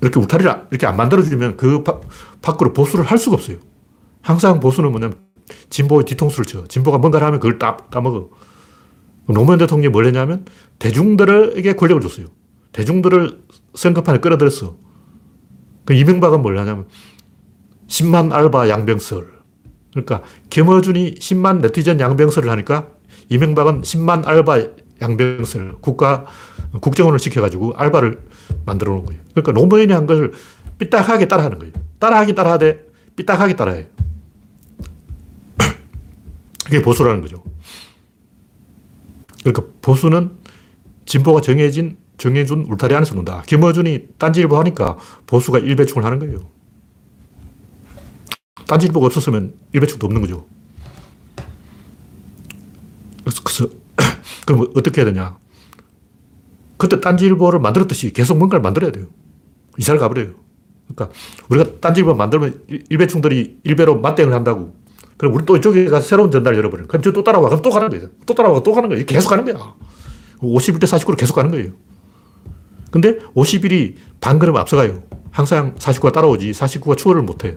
[0.00, 1.82] 이렇게 울타리를 이렇게 안 만들어주면 그
[2.40, 3.58] 밖으로 보수를 할 수가 없어요.
[4.22, 5.18] 항상 보수는 뭐냐면
[5.70, 6.66] 진보의 뒤통수를 쳐.
[6.66, 8.30] 진보가 뭔가를 하면 그걸 따, 까먹어.
[9.26, 10.44] 노무현 대통령이 뭘 했냐면
[10.78, 12.26] 대중들에게 권력을 줬어요.
[12.72, 13.40] 대중들을
[13.74, 14.76] 선거판에 끌어들였어.
[15.84, 16.86] 그 이명박은 뭘 하냐면
[17.88, 19.40] 10만 알바 양병설.
[19.90, 22.88] 그러니까 김어준이 10만 네티즌 양병설을 하니까
[23.28, 24.62] 이명박은 10만 알바
[25.02, 26.26] 양병설 국가
[26.80, 28.20] 국정원을 시켜가지고 알바를
[28.66, 29.20] 만들어 놓은 거예요.
[29.34, 30.32] 그러니까 노무현이 한 것을
[30.78, 31.72] 삐딱하게 따라하는 거예요.
[31.98, 32.84] 따라하기 따라하되
[33.16, 33.86] 삐딱하게 따라해요.
[36.70, 37.42] 그게 보수라는 거죠.
[39.40, 40.38] 그러니까 보수는
[41.04, 43.42] 진보가 정해진, 정해준 울타리 안에서 논다.
[43.42, 44.96] 김어준이 딴지일보 하니까
[45.26, 46.48] 보수가 일배충을 하는 거예요.
[48.68, 50.46] 딴지일보가 없었으면 일배충도 없는 거죠.
[53.24, 53.68] 그래서, 그래서
[54.46, 55.38] 그럼 어떻게 해야 되냐.
[56.76, 59.06] 그때 딴지일보를 만들었듯이 계속 뭔가를 만들어야 돼요.
[59.76, 60.34] 이사를 가버려요.
[60.94, 61.18] 그러니까
[61.48, 64.79] 우리가 딴지일보 만들면 일배충들이 일배로 맞대응을 한다고.
[65.20, 66.86] 그럼 우리 또 이쪽에 가서 새로운 전달을 열어버려.
[66.86, 67.50] 그럼 저 또 따라와.
[67.50, 68.08] 그럼 또 가는 거예요.
[68.24, 68.62] 또 따라와.
[68.62, 69.04] 또 가는 거예요.
[69.04, 69.74] 계속 가는 거야.
[70.38, 71.72] 51대 49로 계속 가는 거예요.
[72.90, 75.02] 근데 51이 반 걸음 앞서가요.
[75.30, 77.56] 항상 49가 따라오지 49가 추월을 못 해요.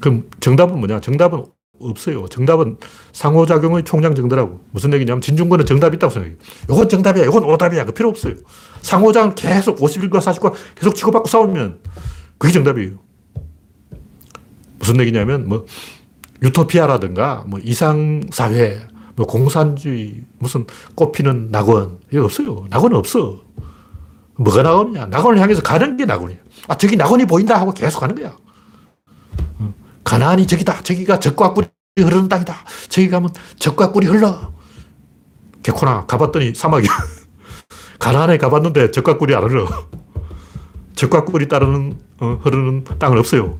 [0.00, 1.00] 그럼 정답은 뭐냐?
[1.00, 1.44] 정답은
[1.78, 2.26] 없어요.
[2.28, 2.76] 정답은
[3.12, 4.58] 상호작용의 총량정답라고.
[4.72, 6.36] 무슨 얘기냐면 진중권은 정답이 있다고 생각해요.
[6.68, 7.26] 이건 정답이야.
[7.26, 7.84] 이건 오답이야.
[7.84, 8.34] 그 필요 없어요.
[8.80, 11.78] 상호작용 계속 51과 49가 계속 치고받고 싸우면
[12.38, 13.03] 그게 정답이에요.
[14.84, 15.64] 무슨 얘기냐면 뭐
[16.42, 18.80] 유토피아라든가 뭐 이상사회
[19.16, 22.66] 뭐 공산주의 무슨 꽃피는 낙원 이거 없어요.
[22.68, 23.40] 낙원은 없어.
[24.36, 25.06] 뭐가 낙원이냐?
[25.06, 26.36] 낙원을 향해서 가는 게 낙원이야.
[26.68, 28.36] 아 저기 낙원이 보인다 하고 계속 가는 거야.
[30.04, 30.82] 가나안이 저기다.
[30.82, 31.66] 저기가 적과 꿀이
[31.98, 32.54] 흐르는 땅이다.
[32.90, 34.52] 저기 가면 적과 꿀이 흘러.
[35.62, 36.90] 개코나 가봤더니 사막이야.
[37.98, 39.66] 가나안에 가봤는데 적과 꿀이 안 흘러.
[40.94, 43.58] 적과 꿀이 따르는 어, 흐르는 땅은 없어요.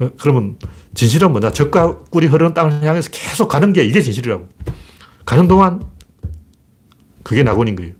[0.00, 0.56] 어, 그러면
[0.94, 1.50] 진실은 뭐냐?
[1.52, 4.48] 적과 꿀이 흐르는 땅을 향해서 계속 가는 게 이게 진실이라고.
[5.24, 5.82] 가는 동안
[7.22, 7.92] 그게 낙원인 거예요.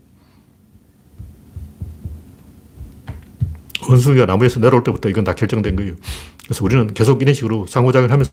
[3.87, 5.93] 원숭이가 나무에서 내려올 때부터 이건 다 결정된 거예요.
[6.45, 8.31] 그래서 우리는 계속 이런 식으로 상호작용을 하면서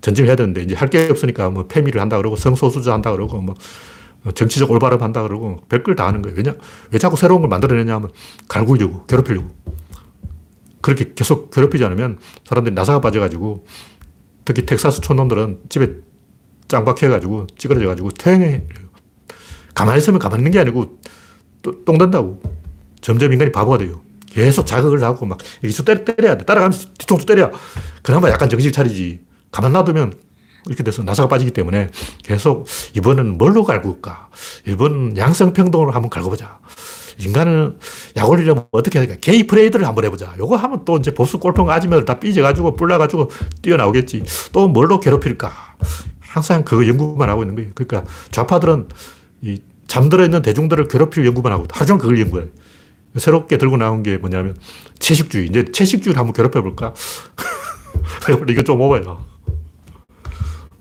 [0.00, 3.54] 전쟁을 해야 되는데 이제 할 게 없으니까 뭐 패미를 한다 그러고 성소수자 한다 그러고 뭐
[4.34, 6.36] 정치적 올바름 한다 그러고 별걸 다 하는 거예요.
[6.36, 6.54] 왜냐?
[6.90, 8.10] 왜 자꾸 새로운 걸 만들어내냐 하면
[8.48, 9.50] 갈구려고, 괴롭히려고.
[10.84, 13.64] 그렇게 계속 괴롭히지 않으면 사람들이 나사가 빠져가지고
[14.44, 15.94] 특히 텍사스 촌놈들은 집에
[16.68, 18.64] 짱박해가지고 찌그러져가지고 퇴행해.
[19.74, 20.98] 가만히 있으면 가만히 있는 게 아니고
[21.62, 22.42] 또, 똥 된다고.
[23.00, 24.02] 점점 인간이 바보가 돼요.
[24.26, 26.44] 계속 자극을 하고 막 이쪽 때려, 때려야 돼.
[26.44, 27.50] 따라가면서 뒤통수 때려.
[28.02, 29.20] 그나마 약간 정신 차리지.
[29.50, 30.12] 가만 놔두면
[30.66, 31.88] 이렇게 돼서 나사가 빠지기 때문에
[32.22, 34.28] 계속 이번은 뭘로 갈굴까?
[34.66, 36.58] 이번 양성평등으로 한번 갈고보자.
[37.18, 37.78] 인간은
[38.16, 39.20] 약 올리려면 어떻게 해야 될까?
[39.20, 40.34] 게이 프레이드를 한번 해보자.
[40.38, 43.30] 요거 하면 또 이제 보수 꼴통 아줌마들 다 삐져가지고 뿔나가지고
[43.62, 44.24] 뛰어나오겠지.
[44.52, 45.52] 또 뭘로 괴롭힐까?
[46.20, 47.70] 항상 그 연구만 하고 있는 거예요.
[47.74, 48.88] 그러니까 좌파들은
[49.42, 52.46] 이 잠들어 있는 대중들을 괴롭힐 연구만 하고 하루 종일 그걸 연구해.
[53.16, 54.56] 새롭게 들고 나온 게 뭐냐면
[54.98, 55.46] 채식주의.
[55.46, 56.92] 이제 채식주의를 한번 괴롭혀 볼까?
[58.48, 59.02] 이거 좀 오버야.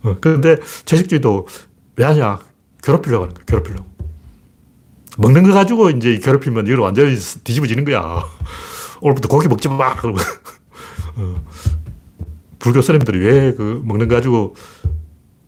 [0.03, 1.47] 어, 근데 채식주의도
[1.97, 2.39] 왜 하냐?
[2.81, 3.45] 괴롭히려고 하는 거야.
[3.45, 3.92] 괴롭히려고.
[5.17, 8.23] 먹는 거 가지고 이제 괴롭히면 이걸 완전히 뒤집어지는 거야.
[9.01, 9.95] 오늘부터 고기 먹지 마.
[9.97, 10.19] 그러고.
[11.15, 11.43] 어.
[12.59, 14.55] 불교 스님들이 왜 그 먹는 거 가지고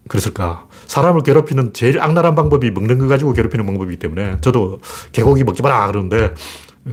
[0.08, 0.66] 그랬을까?
[0.86, 4.80] 사람을 괴롭히는 제일 악랄한 방법이 먹는 거 가지고 괴롭히는 방법이기 때문에 저도
[5.12, 6.34] 개고기 먹지 마라 그러는데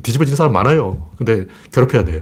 [0.01, 1.11] 뒤집어지는 사람 많아요.
[1.17, 2.21] 근데 괴롭혀야 돼.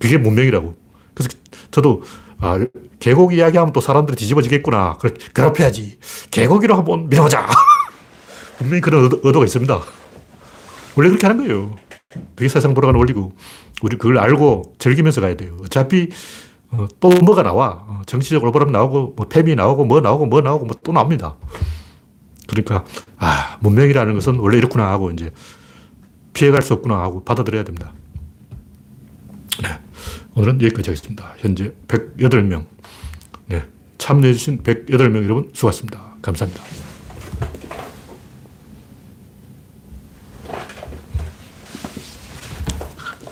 [0.00, 0.74] 그게 문명이라고.
[1.12, 1.36] 그래서
[1.70, 2.02] 저도
[2.40, 2.58] 아,
[3.00, 4.96] 개고기 이야기하면 또 사람들이 뒤집어지겠구나.
[5.00, 5.98] 그래, 괴롭혀야지.
[6.30, 7.48] 개고기로 한번 밀어보자.
[8.58, 9.80] 분명히 그런 의도, 의도가 있습니다.
[10.96, 11.76] 원래 그렇게 하는 거예요.
[12.34, 13.32] 그게 세상 돌아가는 원리고,
[13.82, 15.56] 우리 그걸 알고 즐기면서 가야 돼요.
[15.62, 16.08] 어차피
[16.70, 17.84] 어, 또 뭐가 나와.
[17.86, 21.36] 어, 정치적 올바름 나오고, 뭐 팸이 나오고, 뭐 나오고, 뭐 나오고, 뭐 또 나옵니다.
[22.46, 22.84] 그러니까,
[23.16, 25.30] 아, 문명이라는 것은 원래 이렇구나 하고, 이제
[26.34, 27.92] 피해갈 수 없구나 하고 받아들여야 됩니다.
[29.62, 29.68] 네.
[30.34, 31.34] 오늘은 여기까지 하겠습니다.
[31.38, 32.66] 현재 108명.
[33.46, 33.64] 네.
[33.98, 36.16] 참여해주신 108명 여러분 수고하셨습니다.
[36.22, 36.87] 감사합니다.